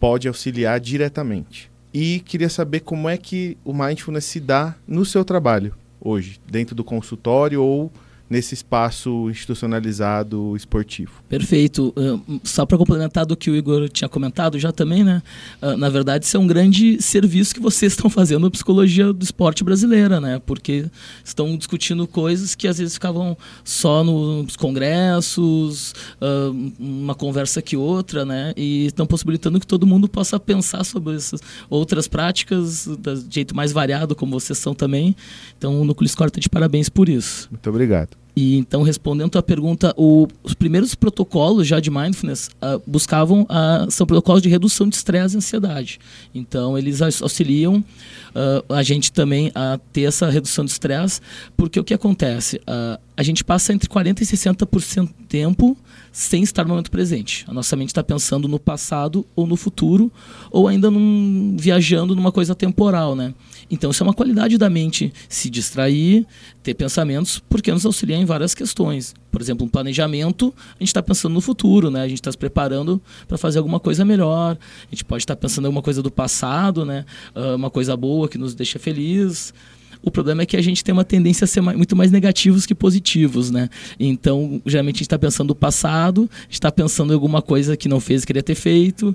pode 0.00 0.26
auxiliar 0.26 0.80
diretamente. 0.80 1.70
E 1.92 2.20
queria 2.20 2.48
saber 2.48 2.80
como 2.80 3.08
é 3.08 3.16
que 3.18 3.56
o 3.64 3.74
mindfulness 3.74 4.24
se 4.24 4.40
dá 4.40 4.74
no 4.88 5.04
seu 5.04 5.24
trabalho 5.24 5.74
hoje, 6.00 6.40
dentro 6.50 6.74
do 6.74 6.82
consultório 6.82 7.62
ou 7.62 7.92
nesse 8.32 8.54
espaço 8.54 9.28
institucionalizado 9.28 10.56
esportivo. 10.56 11.12
Perfeito. 11.28 11.92
Uh, 11.94 12.40
só 12.42 12.64
para 12.64 12.78
complementar 12.78 13.26
do 13.26 13.36
que 13.36 13.50
o 13.50 13.54
Igor 13.54 13.90
tinha 13.90 14.08
comentado 14.08 14.58
já 14.58 14.72
também, 14.72 15.04
né? 15.04 15.22
Uh, 15.60 15.76
na 15.76 15.90
verdade, 15.90 16.24
isso 16.24 16.34
é 16.38 16.40
um 16.40 16.46
grande 16.46 17.00
serviço 17.02 17.54
que 17.54 17.60
vocês 17.60 17.92
estão 17.92 18.08
fazendo 18.08 18.44
na 18.44 18.50
psicologia 18.50 19.12
do 19.12 19.22
esporte 19.22 19.62
brasileira, 19.62 20.18
né? 20.18 20.40
Porque 20.46 20.86
estão 21.22 21.54
discutindo 21.58 22.06
coisas 22.06 22.54
que 22.54 22.66
às 22.66 22.78
vezes 22.78 22.94
ficavam 22.94 23.36
só 23.62 24.02
nos 24.02 24.56
congressos, 24.56 25.92
uh, 26.18 26.72
uma 26.80 27.14
conversa 27.14 27.60
que 27.60 27.76
outra, 27.76 28.24
né? 28.24 28.54
E 28.56 28.86
estão 28.86 29.06
possibilitando 29.06 29.60
que 29.60 29.66
todo 29.66 29.86
mundo 29.86 30.08
possa 30.08 30.40
pensar 30.40 30.84
sobre 30.84 31.16
essas 31.16 31.42
outras 31.68 32.08
práticas 32.08 32.88
de 33.28 33.34
jeito 33.34 33.54
mais 33.54 33.72
variado, 33.72 34.16
como 34.16 34.40
vocês 34.40 34.58
são 34.58 34.74
também. 34.74 35.14
Então, 35.58 35.78
o 35.82 35.84
Núcleo 35.84 36.08
Score 36.08 36.28
está 36.28 36.40
de 36.40 36.48
parabéns 36.48 36.88
por 36.88 37.10
isso. 37.10 37.48
Muito 37.50 37.68
obrigado. 37.68 38.21
E 38.34 38.56
então, 38.56 38.82
respondendo 38.82 39.36
a 39.36 39.42
pergunta, 39.42 39.94
o, 39.96 40.26
os 40.42 40.54
primeiros 40.54 40.94
protocolos 40.94 41.66
já 41.66 41.78
de 41.80 41.90
mindfulness 41.90 42.48
uh, 42.62 42.82
buscavam, 42.86 43.42
uh, 43.42 43.90
são 43.90 44.06
protocolos 44.06 44.40
de 44.42 44.48
redução 44.48 44.88
de 44.88 44.96
estresse 44.96 45.34
e 45.34 45.38
ansiedade. 45.38 46.00
Então, 46.34 46.78
eles 46.78 47.02
auxiliam 47.02 47.76
uh, 47.76 48.74
a 48.74 48.82
gente 48.82 49.12
também 49.12 49.52
a 49.54 49.78
ter 49.92 50.02
essa 50.02 50.30
redução 50.30 50.64
de 50.64 50.70
estresse, 50.70 51.20
porque 51.56 51.78
o 51.78 51.84
que 51.84 51.94
acontece? 51.94 52.60
a 53.16 53.22
gente 53.22 53.44
passa 53.44 53.72
entre 53.72 53.88
40% 53.88 54.20
e 54.20 54.24
60% 54.24 55.08
do 55.08 55.12
tempo 55.28 55.76
sem 56.10 56.42
estar 56.42 56.64
no 56.64 56.70
momento 56.70 56.90
presente. 56.90 57.44
A 57.48 57.54
nossa 57.54 57.76
mente 57.76 57.88
está 57.88 58.02
pensando 58.02 58.48
no 58.48 58.58
passado 58.58 59.24
ou 59.36 59.46
no 59.46 59.56
futuro, 59.56 60.10
ou 60.50 60.66
ainda 60.66 60.90
num, 60.90 61.56
viajando 61.58 62.14
numa 62.16 62.32
coisa 62.32 62.54
temporal, 62.54 63.14
né? 63.14 63.34
Então, 63.72 63.90
isso 63.90 64.02
é 64.02 64.06
uma 64.06 64.12
qualidade 64.12 64.58
da 64.58 64.68
mente, 64.68 65.10
se 65.30 65.48
distrair, 65.48 66.26
ter 66.62 66.74
pensamentos, 66.74 67.42
porque 67.48 67.72
nos 67.72 67.86
auxilia 67.86 68.16
em 68.16 68.26
várias 68.26 68.54
questões. 68.54 69.14
Por 69.30 69.40
exemplo, 69.40 69.64
um 69.64 69.68
planejamento, 69.68 70.52
a 70.58 70.78
gente 70.78 70.88
está 70.88 71.02
pensando 71.02 71.32
no 71.32 71.40
futuro, 71.40 71.90
né? 71.90 72.02
A 72.02 72.08
gente 72.08 72.18
está 72.18 72.30
se 72.30 72.36
preparando 72.36 73.00
para 73.26 73.38
fazer 73.38 73.58
alguma 73.58 73.80
coisa 73.80 74.04
melhor. 74.04 74.58
A 74.60 74.90
gente 74.90 75.06
pode 75.06 75.22
estar 75.22 75.34
tá 75.34 75.40
pensando 75.40 75.64
em 75.64 75.68
alguma 75.68 75.80
coisa 75.80 76.02
do 76.02 76.10
passado, 76.10 76.84
né? 76.84 77.06
Uh, 77.34 77.56
uma 77.56 77.70
coisa 77.70 77.96
boa 77.96 78.28
que 78.28 78.36
nos 78.36 78.54
deixa 78.54 78.78
feliz. 78.78 79.54
O 80.02 80.10
problema 80.10 80.42
é 80.42 80.46
que 80.46 80.56
a 80.56 80.62
gente 80.62 80.82
tem 80.82 80.92
uma 80.92 81.04
tendência 81.04 81.44
a 81.44 81.48
ser 81.48 81.60
muito 81.60 81.94
mais 81.94 82.10
negativos 82.10 82.66
que 82.66 82.74
positivos, 82.74 83.50
né? 83.50 83.68
Então, 83.98 84.60
geralmente 84.66 84.96
a 84.96 84.98
gente 84.98 85.02
está 85.02 85.18
pensando 85.18 85.48
no 85.48 85.54
passado, 85.54 86.28
está 86.50 86.72
pensando 86.72 87.12
em 87.12 87.14
alguma 87.14 87.40
coisa 87.40 87.76
que 87.76 87.88
não 87.88 88.00
fez 88.00 88.22
e 88.22 88.26
queria 88.26 88.42
ter 88.42 88.54
feito, 88.54 89.14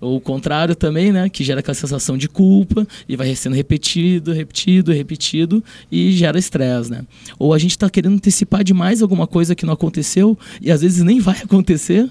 ou 0.00 0.16
o 0.16 0.20
contrário 0.20 0.74
também, 0.74 1.12
né? 1.12 1.28
Que 1.28 1.42
gera 1.42 1.60
aquela 1.60 1.74
sensação 1.74 2.18
de 2.18 2.28
culpa 2.28 2.86
e 3.08 3.16
vai 3.16 3.34
sendo 3.34 3.54
repetido, 3.56 4.32
repetido, 4.32 4.92
repetido 4.92 5.64
e 5.90 6.12
gera 6.12 6.38
estresse, 6.38 6.90
né? 6.90 7.02
Ou 7.38 7.54
a 7.54 7.58
gente 7.58 7.72
está 7.72 7.88
querendo 7.88 8.14
antecipar 8.14 8.62
demais 8.62 9.02
alguma 9.02 9.26
coisa 9.26 9.54
que 9.54 9.64
não 9.64 9.72
aconteceu 9.72 10.38
e 10.60 10.70
às 10.70 10.82
vezes 10.82 11.02
nem 11.02 11.20
vai 11.20 11.38
acontecer 11.44 12.10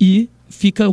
e 0.00 0.28
fica 0.48 0.86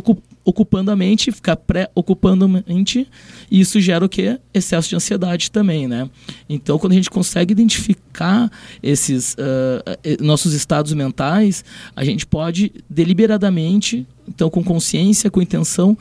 ocupando 0.48 0.90
a 0.90 0.96
mente, 0.96 1.30
ficar 1.30 1.56
pré-ocupando 1.56 2.46
a 2.46 2.48
mente, 2.48 3.06
e 3.50 3.60
isso 3.60 3.78
gera 3.82 4.02
o 4.02 4.08
quê? 4.08 4.38
Excesso 4.54 4.88
de 4.88 4.96
ansiedade 4.96 5.50
também, 5.50 5.86
né? 5.86 6.08
Então, 6.48 6.78
quando 6.78 6.92
a 6.92 6.94
gente 6.94 7.10
consegue 7.10 7.52
identificar 7.52 8.50
esses 8.82 9.34
uh, 9.34 10.24
nossos 10.24 10.54
estados 10.54 10.94
mentais, 10.94 11.62
a 11.94 12.02
gente 12.02 12.26
pode 12.26 12.72
deliberadamente, 12.88 14.06
então 14.26 14.48
com 14.48 14.64
consciência, 14.64 15.30
com 15.30 15.42
intenção, 15.42 15.96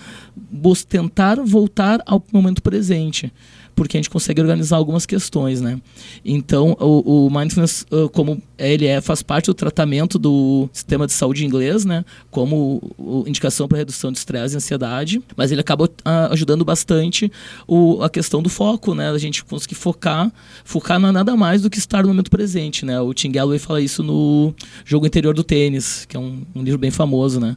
tentar 0.88 1.41
voltar 1.41 2.01
ao 2.05 2.23
momento 2.31 2.63
presente 2.63 3.33
porque 3.78 3.96
a 3.96 4.00
gente 4.00 4.10
consegue 4.10 4.42
organizar 4.42 4.76
algumas 4.76 5.06
questões, 5.06 5.62
né? 5.62 5.80
Então, 6.26 6.76
o, 6.80 7.28
o 7.28 7.30
mindfulness, 7.30 7.86
uh, 7.92 8.10
como 8.10 8.42
ele 8.58 8.88
é, 8.88 9.00
faz 9.00 9.22
parte 9.22 9.46
do 9.46 9.54
tratamento 9.54 10.18
do 10.18 10.68
sistema 10.74 11.06
de 11.06 11.13
saúde 11.13 11.46
inglês, 11.46 11.86
né? 11.86 12.04
Como 12.32 12.82
indicação 13.28 13.68
para 13.68 13.78
redução 13.78 14.12
de 14.12 14.18
estresse 14.18 14.56
e 14.56 14.58
ansiedade, 14.58 15.22
mas 15.36 15.52
ele 15.52 15.62
acaba 15.62 15.86
uh, 15.86 16.32
ajudando 16.32 16.66
bastante 16.66 17.32
o, 17.68 18.02
a 18.02 18.10
questão 18.10 18.42
do 18.42 18.50
foco, 18.50 18.96
né? 18.96 19.12
A 19.12 19.18
gente 19.20 19.46
conseguir 19.46 19.76
focar, 19.76 20.32
focar 20.66 21.00
não 21.00 21.10
é 21.10 21.12
nada 21.12 21.36
mais 21.36 21.62
do 21.62 21.70
que 21.70 21.78
estar 21.78 22.02
no 22.02 22.08
momento 22.08 22.32
presente, 22.32 22.84
né? 22.84 23.00
O 23.00 23.13
Tim 23.13 23.32
Galloway 23.32 23.60
fala 23.60 23.80
isso 23.80 24.02
no 24.02 24.56
Jogo 24.86 25.06
Interior 25.06 25.36
do 25.36 25.44
Tênis, 25.44 26.04
que 26.06 26.18
é 26.18 26.20
um, 26.20 26.42
um 26.56 26.63
livro 26.63 26.80
bem 26.80 26.90
famoso, 26.90 27.40
né? 27.40 27.56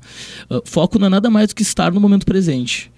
Uh, 0.50 0.60
foco 0.66 0.98
não 0.98 1.06
é 1.06 1.10
nada 1.10 1.30
mais 1.30 1.48
do 1.48 1.54
que 1.54 1.62
estar 1.62 1.90
no 1.90 1.98
momento 1.98 2.26
presente. 2.26 2.92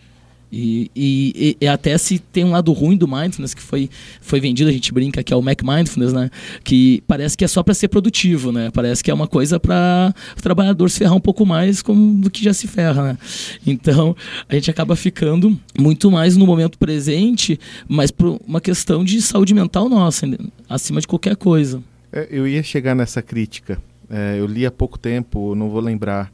E, 0.52 0.90
e, 0.94 1.56
e, 1.62 1.66
até 1.66 1.96
se 1.96 2.18
tem 2.18 2.44
um 2.44 2.50
lado 2.50 2.70
ruim 2.72 2.94
do 2.94 3.08
mindfulness 3.08 3.54
que 3.54 3.62
foi, 3.62 3.88
foi 4.20 4.38
vendido, 4.38 4.68
a 4.68 4.72
gente 4.72 4.92
brinca 4.92 5.22
que 5.22 5.32
é 5.32 5.36
o 5.36 5.40
Mac 5.40 5.62
Mindfulness, 5.62 6.12
né? 6.12 6.28
Que 6.62 7.02
parece 7.06 7.38
que 7.38 7.42
é 7.42 7.48
só 7.48 7.62
para 7.62 7.72
ser 7.72 7.88
produtivo, 7.88 8.52
né? 8.52 8.70
Parece 8.70 9.02
que 9.02 9.10
é 9.10 9.14
uma 9.14 9.26
coisa 9.26 9.58
para 9.58 10.14
o 10.38 10.42
trabalhador 10.42 10.90
se 10.90 10.98
ferrar 10.98 11.16
um 11.16 11.20
pouco 11.20 11.46
mais 11.46 11.82
do 11.82 12.30
que 12.30 12.44
já 12.44 12.52
se 12.52 12.68
ferra, 12.68 13.02
né? 13.02 13.18
Então 13.66 14.14
a 14.46 14.54
gente 14.54 14.70
acaba 14.70 14.94
ficando 14.94 15.58
muito 15.78 16.10
mais 16.10 16.36
no 16.36 16.46
momento 16.46 16.76
presente, 16.76 17.58
mas 17.88 18.10
por 18.10 18.38
uma 18.46 18.60
questão 18.60 19.02
de 19.02 19.22
saúde 19.22 19.54
mental 19.54 19.88
nossa, 19.88 20.26
acima 20.68 21.00
de 21.00 21.06
qualquer 21.06 21.34
coisa. 21.34 21.82
É, 22.12 22.28
eu 22.30 22.46
ia 22.46 22.62
chegar 22.62 22.94
nessa 22.94 23.22
crítica. 23.22 23.80
É, 24.10 24.38
eu 24.38 24.44
li 24.44 24.66
há 24.66 24.70
pouco 24.70 24.98
tempo, 24.98 25.54
não 25.54 25.70
vou 25.70 25.80
lembrar 25.80 26.30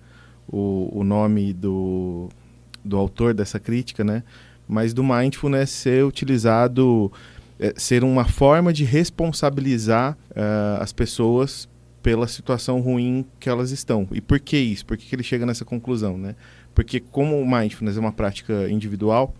o, 0.48 0.90
o 0.92 1.04
nome 1.04 1.52
do 1.52 2.28
do 2.88 2.96
autor 2.96 3.34
dessa 3.34 3.60
crítica, 3.60 4.02
né? 4.02 4.22
Mas 4.66 4.92
do 4.92 5.04
mindfulness 5.04 5.70
ser 5.70 6.04
utilizado, 6.04 7.12
é, 7.58 7.72
ser 7.76 8.02
uma 8.04 8.24
forma 8.24 8.72
de 8.72 8.84
responsabilizar 8.84 10.16
uh, 10.30 10.82
as 10.82 10.92
pessoas 10.92 11.68
pela 12.02 12.26
situação 12.26 12.80
ruim 12.80 13.24
que 13.38 13.48
elas 13.48 13.70
estão. 13.70 14.06
E 14.12 14.20
por 14.20 14.40
que 14.40 14.56
isso? 14.56 14.86
Por 14.86 14.96
que, 14.96 15.06
que 15.06 15.14
ele 15.14 15.22
chega 15.22 15.44
nessa 15.44 15.64
conclusão, 15.64 16.16
né? 16.16 16.34
Porque 16.74 17.00
como 17.00 17.40
o 17.40 17.50
mindfulness 17.50 17.96
é 17.96 18.00
uma 18.00 18.12
prática 18.12 18.68
individual 18.68 19.34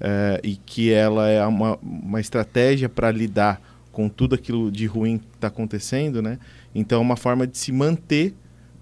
uh, 0.00 0.40
e 0.42 0.56
que 0.56 0.92
ela 0.92 1.28
é 1.28 1.44
uma, 1.46 1.78
uma 1.82 2.20
estratégia 2.20 2.88
para 2.88 3.10
lidar 3.10 3.60
com 3.92 4.08
tudo 4.08 4.34
aquilo 4.34 4.70
de 4.70 4.86
ruim 4.86 5.18
que 5.18 5.26
está 5.34 5.48
acontecendo, 5.48 6.20
né? 6.22 6.38
Então 6.74 6.98
é 6.98 7.02
uma 7.02 7.16
forma 7.16 7.46
de 7.46 7.58
se 7.58 7.72
manter 7.72 8.34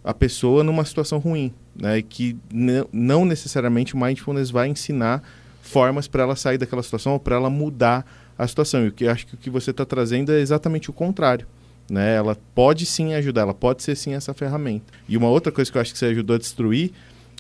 a 0.05 0.15
pessoa 0.15 0.65
numa 0.65 0.85
situação 0.85 1.19
ruim, 1.19 1.53
né? 1.81 2.03
Que 2.03 2.37
não 2.93 3.25
necessariamente 3.25 3.95
o 3.95 3.99
mindfulness 3.99 4.51
vai 4.51 4.69
ensinar 4.69 5.23
formas 5.63 6.09
para 6.09 6.23
ela 6.23 6.37
sair 6.37 6.59
daquela 6.59 6.83
situação 6.83 7.13
ou 7.13 7.21
para 7.21 7.37
ela 7.37 7.49
mudar 7.49 8.05
a 8.37 8.47
situação. 8.47 8.85
E 8.85 8.89
o 8.89 8.93
que 8.93 9.07
acho 9.07 9.27
que 9.27 9.35
o 9.35 9.39
que 9.39 9.51
você 9.51 9.71
está 9.71 9.85
trazendo 9.85 10.33
é 10.33 10.41
exatamente 10.41 10.91
o 10.91 10.93
contrário. 10.93 11.47
Né? 11.91 12.15
Ela 12.15 12.37
pode 12.55 12.85
sim 12.85 13.15
ajudar, 13.15 13.43
ela 13.43 13.55
pode 13.55 13.83
ser 13.83 13.97
sim 13.97 14.13
essa 14.15 14.35
ferramenta. 14.35 14.93
E 15.09 15.17
uma 15.17 15.29
outra 15.29 15.51
coisa 15.53 15.71
que 15.71 15.79
eu 15.79 15.83
acho 15.83 15.93
que 15.93 15.99
você 15.99 16.07
ajudou 16.07 16.37
a 16.37 16.39
destruir 16.39 16.93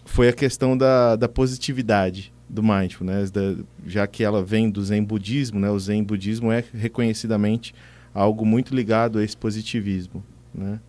foi 0.05 0.29
a 0.29 0.33
questão 0.33 0.77
da, 0.77 1.16
da 1.16 1.29
positividade 1.29 2.33
do 2.48 2.62
mindfulness, 2.62 3.31
da, 3.31 3.57
já 3.87 4.07
que 4.07 4.24
ela 4.24 4.42
vem 4.42 4.70
do 4.70 4.83
Zen 4.83 5.05
budismo, 5.05 5.61
né? 5.61 5.70
O 5.70 5.79
Zen 5.79 6.03
budismo 6.03 6.51
é 6.51 6.64
reconhecidamente 6.72 7.74
algo 8.14 8.46
muito 8.46 8.74
ligado 8.74 9.18
a 9.18 9.24
esse 9.24 9.37
positivismo, 9.37 10.24
né? 10.55 10.81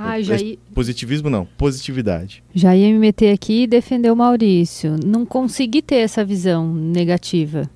Ah, 0.00 0.22
já 0.22 0.36
ia... 0.36 0.56
Positivismo 0.72 1.28
não, 1.28 1.44
positividade. 1.58 2.44
Já 2.54 2.76
ia 2.76 2.86
me 2.86 2.98
meter 3.00 3.32
aqui 3.32 3.64
e 3.64 3.66
defender 3.66 4.12
o 4.12 4.16
Maurício. 4.16 4.96
Não 5.04 5.26
consegui 5.26 5.82
ter 5.82 5.96
essa 5.96 6.24
visão 6.24 6.72
negativa. 6.72 7.68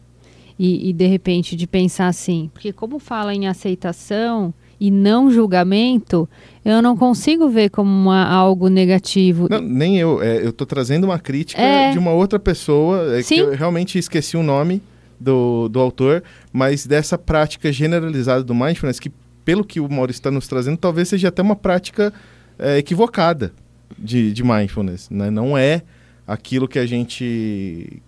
E, 0.56 0.90
e, 0.90 0.92
de 0.92 1.06
repente 1.06 1.56
de 1.56 1.66
pensar 1.66 2.06
assim, 2.06 2.48
porque 2.54 2.72
como 2.72 3.00
fala 3.00 3.35
em 3.35 3.48
aceitação 3.48 4.54
e 4.78 4.88
não 4.88 5.32
julgamento, 5.32 6.28
eu 6.64 6.80
não 6.80 6.96
consigo 6.96 7.48
ver 7.48 7.70
como 7.70 7.90
uma, 7.90 8.24
algo 8.24 8.68
negativo. 8.68 9.48
Não, 9.50 9.61
nem 9.61 9.98
eu. 9.98 10.22
É, 10.22 10.44
eu 10.44 10.50
estou 10.50 10.66
trazendo 10.66 11.04
uma 11.04 11.18
crítica 11.18 11.61
é... 11.61 11.90
de 11.90 11.98
uma 11.98 12.12
outra 12.12 12.38
pessoa, 12.38 13.18
é, 13.18 13.22
que 13.24 13.38
eu 13.38 13.56
realmente 13.56 13.98
esqueci 13.98 14.37
o 14.37 14.42
nome 14.44 14.80
do, 15.18 15.68
do 15.68 15.80
autor, 15.80 16.22
mas 16.52 16.87
dessa 16.87 17.18
prática 17.18 17.72
generalizada 17.72 18.44
do 18.44 18.54
mindfulness 18.54 19.00
que 19.00 19.11
pelo 19.44 19.64
que 19.64 19.81
o 19.81 19.88
Maurício 19.88 20.20
está 20.20 20.31
nos 20.31 20.46
trazendo, 20.48 20.76
talvez 20.76 21.09
seja 21.09 21.28
até 21.28 21.42
uma 21.42 21.57
prática 21.57 22.12
é, 22.59 22.78
equivocada 22.78 23.52
de, 23.98 24.33
de 24.33 24.42
mindfulness. 24.42 25.09
Né? 25.11 25.31
Não 25.31 25.57
é 25.57 25.83
aquilo 26.26 26.68
que 26.68 26.78
a 26.78 26.87
gente 26.87 28.02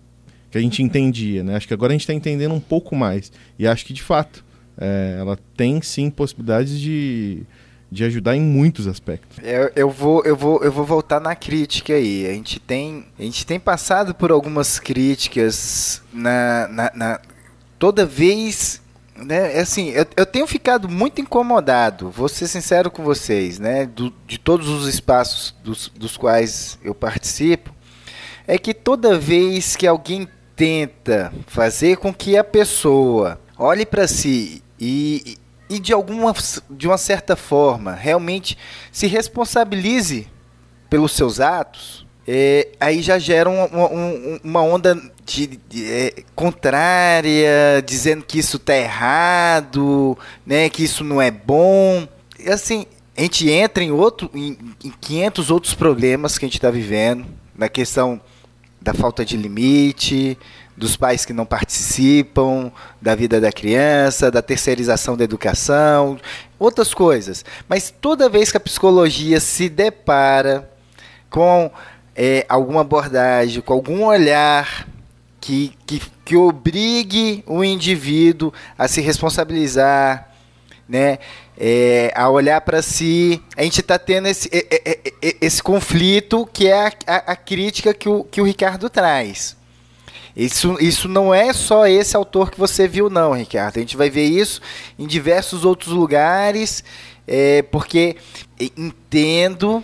que 0.55 0.57
a 0.57 0.61
gente 0.61 0.81
entendia. 0.81 1.43
Né? 1.43 1.57
Acho 1.57 1.67
que 1.67 1.73
agora 1.73 1.91
a 1.91 1.95
gente 1.95 2.03
está 2.03 2.13
entendendo 2.13 2.53
um 2.53 2.61
pouco 2.61 2.95
mais. 2.95 3.29
E 3.59 3.67
acho 3.67 3.85
que, 3.85 3.91
de 3.91 4.01
fato, 4.01 4.41
é, 4.77 5.17
ela 5.19 5.37
tem 5.57 5.81
sim 5.81 6.09
possibilidades 6.09 6.79
de, 6.79 7.43
de 7.91 8.05
ajudar 8.05 8.37
em 8.37 8.41
muitos 8.41 8.87
aspectos. 8.87 9.37
Eu, 9.43 9.69
eu, 9.75 9.89
vou, 9.89 10.23
eu, 10.23 10.33
vou, 10.33 10.63
eu 10.63 10.71
vou 10.71 10.85
voltar 10.85 11.19
na 11.19 11.35
crítica 11.35 11.93
aí. 11.93 12.25
A 12.25 12.31
gente 12.31 12.57
tem, 12.61 13.05
a 13.19 13.23
gente 13.23 13.45
tem 13.45 13.59
passado 13.59 14.15
por 14.15 14.31
algumas 14.31 14.79
críticas 14.79 16.01
na, 16.13 16.69
na, 16.69 16.91
na 16.95 17.19
toda 17.77 18.05
vez. 18.05 18.81
Né, 19.15 19.57
assim, 19.59 19.91
eu, 19.91 20.05
eu 20.17 20.25
tenho 20.25 20.45
ficado 20.45 20.89
muito 20.89 21.21
incomodado, 21.21 22.09
vou 22.09 22.27
ser 22.27 22.49
sincero 22.49 22.91
com 22.91 23.01
vocês, 23.01 23.59
né, 23.59 23.85
do, 23.85 24.13
de 24.27 24.37
todos 24.37 24.67
os 24.67 24.87
espaços 24.87 25.55
dos, 25.63 25.87
dos 25.87 26.17
quais 26.17 26.77
eu 26.83 26.93
participo, 26.93 27.73
é 28.45 28.57
que 28.57 28.73
toda 28.73 29.17
vez 29.17 29.77
que 29.77 29.87
alguém 29.87 30.27
tenta 30.53 31.33
fazer 31.47 31.95
com 31.97 32.13
que 32.13 32.37
a 32.37 32.43
pessoa 32.43 33.39
olhe 33.57 33.85
para 33.85 34.05
si 34.05 34.61
e, 34.77 35.37
e 35.69 35.79
de 35.79 35.93
alguma 35.93 36.33
de 36.69 36.85
uma 36.85 36.97
certa 36.97 37.35
forma 37.35 37.93
realmente 37.93 38.57
se 38.91 39.07
responsabilize 39.07 40.27
pelos 40.89 41.13
seus 41.13 41.39
atos, 41.39 42.04
é, 42.27 42.69
aí 42.79 43.01
já 43.01 43.19
gera 43.19 43.49
um, 43.49 43.63
um, 43.63 44.39
uma 44.43 44.61
onda 44.61 44.99
de, 45.23 45.59
de 45.69 45.91
é, 45.91 46.13
contrária, 46.35 47.81
dizendo 47.85 48.23
que 48.23 48.39
isso 48.39 48.57
está 48.57 48.75
errado, 48.75 50.17
né, 50.45 50.69
que 50.69 50.83
isso 50.83 51.03
não 51.03 51.21
é 51.21 51.29
bom. 51.29 52.07
E 52.39 52.49
assim, 52.49 52.85
a 53.15 53.21
gente 53.21 53.49
entra 53.49 53.83
em 53.83 53.91
outro, 53.91 54.29
em, 54.33 54.57
em 54.83 54.91
500 54.99 55.51
outros 55.51 55.73
problemas 55.73 56.37
que 56.37 56.45
a 56.45 56.47
gente 56.47 56.57
está 56.57 56.71
vivendo, 56.71 57.25
na 57.55 57.69
questão 57.69 58.19
da 58.81 58.93
falta 58.93 59.23
de 59.23 59.37
limite, 59.37 60.37
dos 60.75 60.97
pais 60.97 61.25
que 61.25 61.31
não 61.31 61.45
participam 61.45 62.71
da 63.01 63.15
vida 63.15 63.39
da 63.39 63.51
criança, 63.51 64.29
da 64.29 64.41
terceirização 64.41 65.15
da 65.15 65.23
educação, 65.23 66.19
outras 66.59 66.93
coisas. 66.93 67.45
Mas 67.69 67.93
toda 68.01 68.29
vez 68.29 68.51
que 68.51 68.57
a 68.57 68.59
psicologia 68.59 69.39
se 69.39 69.69
depara 69.69 70.69
com 71.29 71.71
é, 72.15 72.45
alguma 72.47 72.81
abordagem, 72.81 73.61
com 73.61 73.73
algum 73.73 74.05
olhar 74.05 74.87
que, 75.41 75.73
que, 75.85 76.01
que 76.23 76.35
obrigue 76.35 77.43
o 77.45 77.63
indivíduo 77.63 78.53
a 78.77 78.87
se 78.87 79.01
responsabilizar, 79.01 80.31
né? 80.87 81.19
É, 81.57 82.11
a 82.15 82.29
olhar 82.29 82.59
para 82.61 82.81
si, 82.81 83.41
a 83.55 83.63
gente 83.63 83.79
está 83.79 83.97
tendo 83.97 84.27
esse, 84.27 84.49
esse 85.39 85.63
conflito 85.63 86.45
que 86.51 86.67
é 86.67 86.87
a, 86.87 86.91
a, 87.07 87.15
a 87.31 87.35
crítica 87.35 87.93
que 87.93 88.09
o, 88.09 88.25
que 88.25 88.41
o 88.41 88.43
Ricardo 88.43 88.89
traz. 88.89 89.55
Isso, 90.35 90.75
isso 90.81 91.07
não 91.07 91.33
é 91.33 91.53
só 91.53 91.87
esse 91.87 92.15
autor 92.15 92.51
que 92.51 92.59
você 92.59 92.89
viu, 92.89 93.09
não, 93.09 93.31
Ricardo. 93.31 93.77
A 93.77 93.79
gente 93.79 93.95
vai 93.95 94.09
ver 94.09 94.25
isso 94.25 94.61
em 94.99 95.07
diversos 95.07 95.63
outros 95.63 95.93
lugares, 95.93 96.83
é, 97.25 97.61
porque 97.61 98.17
entendo 98.59 99.81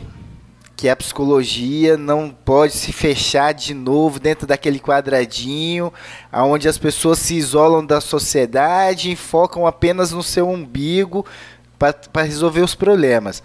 que 0.81 0.89
a 0.89 0.95
psicologia 0.95 1.95
não 1.95 2.31
pode 2.31 2.73
se 2.73 2.91
fechar 2.91 3.53
de 3.53 3.71
novo 3.71 4.19
dentro 4.19 4.47
daquele 4.47 4.79
quadradinho 4.79 5.93
onde 6.33 6.67
as 6.67 6.75
pessoas 6.75 7.19
se 7.19 7.35
isolam 7.35 7.85
da 7.85 8.01
sociedade 8.01 9.11
e 9.11 9.15
focam 9.15 9.67
apenas 9.67 10.11
no 10.11 10.23
seu 10.23 10.49
umbigo 10.49 11.23
para 11.77 12.23
resolver 12.23 12.61
os 12.61 12.73
problemas. 12.73 13.43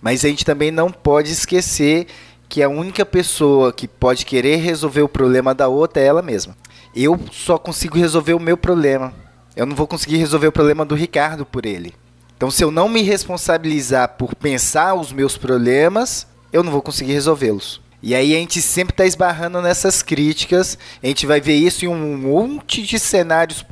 Mas 0.00 0.24
a 0.24 0.28
gente 0.30 0.46
também 0.46 0.70
não 0.70 0.90
pode 0.90 1.30
esquecer 1.30 2.06
que 2.48 2.62
a 2.62 2.70
única 2.70 3.04
pessoa 3.04 3.70
que 3.70 3.86
pode 3.86 4.24
querer 4.24 4.56
resolver 4.56 5.02
o 5.02 5.10
problema 5.10 5.54
da 5.54 5.68
outra 5.68 6.02
é 6.02 6.06
ela 6.06 6.22
mesma. 6.22 6.56
Eu 6.96 7.20
só 7.30 7.58
consigo 7.58 7.98
resolver 7.98 8.32
o 8.32 8.40
meu 8.40 8.56
problema. 8.56 9.12
Eu 9.54 9.66
não 9.66 9.76
vou 9.76 9.86
conseguir 9.86 10.16
resolver 10.16 10.46
o 10.46 10.52
problema 10.52 10.86
do 10.86 10.94
Ricardo 10.94 11.44
por 11.44 11.66
ele. 11.66 11.94
Então, 12.34 12.50
se 12.50 12.64
eu 12.64 12.70
não 12.70 12.88
me 12.88 13.02
responsabilizar 13.02 14.16
por 14.16 14.34
pensar 14.34 14.94
os 14.94 15.12
meus 15.12 15.36
problemas, 15.36 16.26
eu 16.52 16.62
não 16.62 16.72
vou 16.72 16.82
conseguir 16.82 17.12
resolvê-los. 17.12 17.80
E 18.02 18.14
aí 18.14 18.34
a 18.34 18.38
gente 18.38 18.62
sempre 18.62 18.92
está 18.92 19.04
esbarrando 19.04 19.60
nessas 19.60 20.02
críticas. 20.02 20.78
A 21.02 21.06
gente 21.06 21.26
vai 21.26 21.40
ver 21.40 21.56
isso 21.56 21.84
em 21.84 21.88
um 21.88 22.16
monte 22.16 22.82
de 22.82 22.98
cenários 22.98 23.64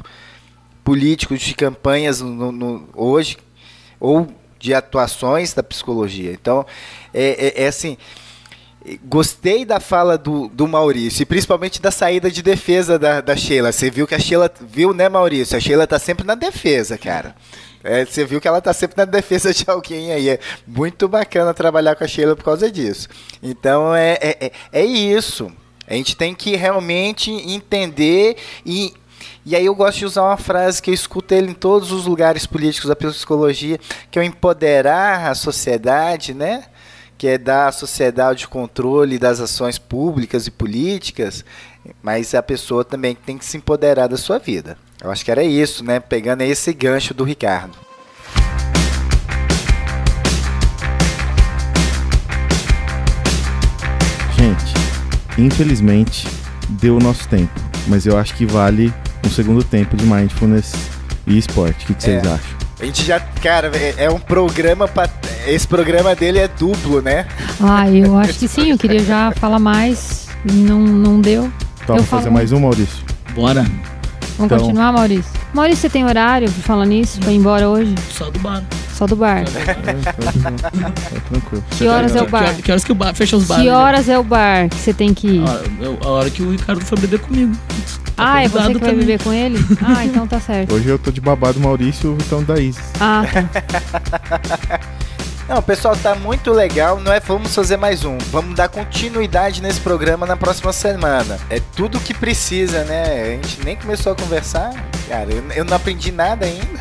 políticos, 0.83 1.41
de 1.41 1.55
campanhas 1.55 2.21
no, 2.21 2.51
no, 2.51 2.89
hoje, 2.95 3.37
ou 4.01 4.29
de 4.59 4.75
atuações 4.75 5.55
da 5.55 5.63
psicologia. 5.63 6.33
Então, 6.33 6.67
é, 7.15 7.61
é, 7.61 7.65
é 7.65 7.67
assim 7.69 7.97
Gostei 9.05 9.65
da 9.65 9.81
fala 9.81 10.17
do, 10.17 10.49
do 10.49 10.69
Maurício, 10.69 11.23
e 11.23 11.27
principalmente 11.27 11.83
da 11.83 11.91
saída 11.91 12.31
de 12.31 12.41
defesa 12.41 12.97
da, 12.97 13.21
da 13.21 13.37
Sheila. 13.37 13.73
Você 13.73 13.91
viu 13.91 14.07
que 14.07 14.15
a 14.15 14.19
Sheila. 14.19 14.51
Viu, 14.61 14.95
né, 14.95 15.09
Maurício? 15.09 15.57
A 15.57 15.61
Sheila 15.61 15.87
tá 15.89 15.99
sempre 15.99 16.25
na 16.25 16.37
defesa, 16.37 16.97
cara. 16.97 17.35
É, 17.83 18.05
você 18.05 18.25
viu 18.25 18.41
que 18.41 18.49
ela 18.49 18.61
tá 18.61 18.73
sempre 18.73 18.97
na 18.97 19.05
defesa 19.05 19.53
de 19.53 19.65
alguém 19.69 20.13
aí. 20.13 20.29
É 20.29 20.41
muito 20.67 21.09
bacana 21.09 21.55
trabalhar 21.55 21.95
com 21.95 22.05
a 22.05 22.09
Sheila 22.09 22.37
por 22.37 22.45
causa 22.45 22.71
disso. 22.71 23.09
Então 23.43 23.95
é, 23.95 24.19
é, 24.21 24.47
é, 24.47 24.53
é 24.73 24.85
isso. 24.85 25.51
A 25.87 25.95
gente 25.95 26.17
tem 26.17 26.35
que 26.35 26.57
realmente 26.57 27.31
entender 27.31 28.37
e. 28.65 28.93
E 29.45 29.55
aí 29.55 29.65
eu 29.65 29.77
gosto 29.77 29.99
de 29.99 30.05
usar 30.07 30.23
uma 30.23 30.37
frase 30.37 30.83
que 30.83 30.91
eu 30.91 30.95
escuto 30.95 31.33
ele 31.33 31.53
em 31.53 31.55
todos 31.55 31.93
os 31.93 32.05
lugares 32.05 32.45
políticos 32.47 32.89
da 32.89 32.97
psicologia, 32.97 33.79
que 34.11 34.19
é 34.19 34.25
empoderar 34.25 35.31
a 35.31 35.35
sociedade, 35.37 36.35
né? 36.35 36.65
que 37.17 37.27
é 37.27 37.39
dar 37.39 37.69
à 37.69 37.73
sociedade 37.73 38.45
o 38.45 38.49
controle 38.49 39.19
das 39.19 39.41
ações 39.41 39.79
públicas 39.79 40.47
e 40.47 40.51
políticas, 40.51 41.45
mas 42.03 42.35
a 42.35 42.43
pessoa 42.43 42.85
também 42.85 43.15
tem 43.15 43.39
que 43.39 43.45
se 43.45 43.57
empoderar 43.57 44.09
da 44.09 44.17
sua 44.17 44.39
vida. 44.39 44.77
Eu 45.03 45.11
acho 45.11 45.25
que 45.25 45.31
era 45.31 45.45
isso, 45.45 45.85
né? 45.85 46.01
Pegando 46.01 46.43
esse 46.43 46.73
gancho 46.73 47.13
do 47.13 47.23
Ricardo. 47.23 47.77
Gente, 54.37 54.75
infelizmente 55.39 56.27
deu 56.69 56.97
o 56.97 57.01
nosso 57.01 57.29
tempo, 57.29 57.53
mas 57.87 58.07
eu 58.07 58.19
acho 58.19 58.35
que 58.35 58.47
vale 58.47 58.93
um 59.25 59.31
segundo 59.31 59.63
tempo 59.63 59.97
de 59.97 60.05
mindfulness 60.05 60.73
e 61.27 61.37
esporte. 61.39 61.85
O 61.85 61.87
que, 61.89 61.95
que 61.95 62.03
vocês 62.03 62.25
é. 62.25 62.29
acham? 62.29 62.57
A 62.81 62.85
gente 62.85 63.05
já, 63.05 63.21
cara, 63.21 63.71
é, 63.75 64.05
é 64.05 64.11
um 64.11 64.19
programa 64.19 64.87
para 64.89 65.11
esse 65.47 65.67
programa 65.67 66.15
dele 66.15 66.39
é 66.39 66.49
duplo, 66.49 67.01
né? 67.01 67.27
Ah, 67.61 67.89
eu 67.89 68.17
acho 68.19 68.39
que 68.39 68.49
sim. 68.49 68.71
Eu 68.71 68.79
queria 68.79 69.03
já 69.03 69.33
falar 69.33 69.59
mais. 69.59 70.29
Não, 70.45 70.81
não 70.81 71.21
deu. 71.21 71.51
Então, 71.83 71.97
vamos 71.97 72.11
fazer 72.11 72.31
mais 72.31 72.53
um, 72.53 72.61
Maurício? 72.61 73.05
Bora. 73.35 73.65
Vamos 74.37 74.53
então... 74.53 74.59
continuar, 74.59 74.93
Maurício? 74.93 75.33
Maurício, 75.53 75.81
você 75.81 75.89
tem 75.89 76.05
horário 76.05 76.51
pra 76.51 76.63
falar 76.63 76.87
nisso? 76.87 77.19
Pra 77.21 77.33
ir 77.33 77.37
embora 77.37 77.69
hoje? 77.69 77.95
Só 78.11 78.31
do 78.31 78.39
bar. 78.39 78.63
Só 78.93 79.07
do 79.07 79.17
bar. 79.17 79.39
É, 79.41 79.75
tá, 79.75 80.91
tranquilo. 81.29 81.65
Que 81.71 81.87
horas 81.87 82.15
é 82.15 82.23
o 82.23 82.29
bar? 82.29 82.55
Que, 82.55 82.63
que 82.63 82.71
horas 82.71 82.85
que 82.85 82.93
o 82.93 82.95
bar 82.95 83.15
fecha 83.15 83.37
os 83.37 83.47
bares? 83.47 83.65
Que 83.65 83.71
horas 83.71 84.09
é 84.09 84.19
o 84.19 84.23
bar 84.23 84.69
que 84.69 84.77
você 84.77 84.93
tem 84.93 85.15
que 85.15 85.27
ir? 85.27 85.45
A, 85.47 86.07
a 86.07 86.11
hora 86.11 86.31
que 86.31 86.43
o 86.43 86.51
Ricardo 86.51 86.85
for 86.85 86.99
beber 86.99 87.21
comigo. 87.21 87.53
Tá 88.17 88.35
ah, 88.35 88.43
é 88.43 88.49
você 88.49 88.73
que 88.73 88.79
vai 88.79 88.95
beber 88.95 89.23
com 89.23 89.33
ele? 89.33 89.59
Ah, 89.83 90.05
então 90.05 90.27
tá 90.27 90.41
certo. 90.41 90.75
Hoje 90.75 90.89
eu 90.89 90.99
tô 90.99 91.11
de 91.11 91.21
babado 91.21 91.61
Maurício, 91.61 92.17
então 92.27 92.43
da 92.43 92.59
Isis. 92.59 92.83
Ah, 92.99 93.23
tá. 93.31 94.81
Não, 95.49 95.63
pessoal, 95.63 95.97
tá 95.97 96.15
muito 96.15 96.51
legal. 96.51 96.99
Não 96.99 97.13
é 97.13 97.21
vamos 97.21 97.55
fazer 97.55 97.77
mais 97.77 98.05
um. 98.05 98.19
Vamos 98.33 98.57
dar 98.57 98.69
continuidade 98.69 99.63
nesse 99.63 99.81
programa 99.81 100.27
na 100.27 100.37
próxima 100.37 100.73
semana. 100.73 101.39
É 101.49 101.61
tudo 101.77 101.99
o 101.99 102.01
que 102.01 102.13
precisa, 102.13 102.83
né? 102.83 103.23
A 103.23 103.27
gente 103.27 103.65
nem 103.65 103.77
começou 103.77 104.13
a 104.13 104.17
conversar. 104.17 104.73
Cara, 105.09 105.33
eu, 105.33 105.45
eu 105.53 105.65
não 105.65 105.77
aprendi 105.77 106.11
nada 106.11 106.47
ainda. 106.47 106.81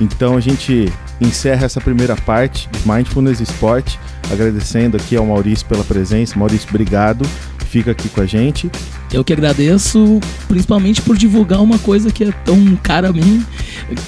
Então 0.00 0.36
a 0.36 0.40
gente 0.40 0.92
encerra 1.20 1.64
essa 1.64 1.80
primeira 1.80 2.16
parte 2.16 2.68
de 2.68 2.90
Mindfulness 2.90 3.40
Sport, 3.40 3.94
agradecendo 4.32 4.96
aqui 4.96 5.16
ao 5.16 5.24
Maurício 5.24 5.64
pela 5.66 5.84
presença. 5.84 6.36
Maurício, 6.36 6.68
obrigado. 6.70 7.24
Fica 7.68 7.92
aqui 7.92 8.08
com 8.08 8.20
a 8.20 8.26
gente. 8.26 8.68
Eu 9.12 9.22
que 9.22 9.32
agradeço, 9.32 10.20
principalmente 10.48 11.02
por 11.02 11.16
divulgar 11.16 11.60
uma 11.60 11.78
coisa 11.78 12.10
que 12.10 12.24
é 12.24 12.32
tão 12.44 12.76
cara 12.76 13.10
a 13.10 13.12
mim, 13.12 13.44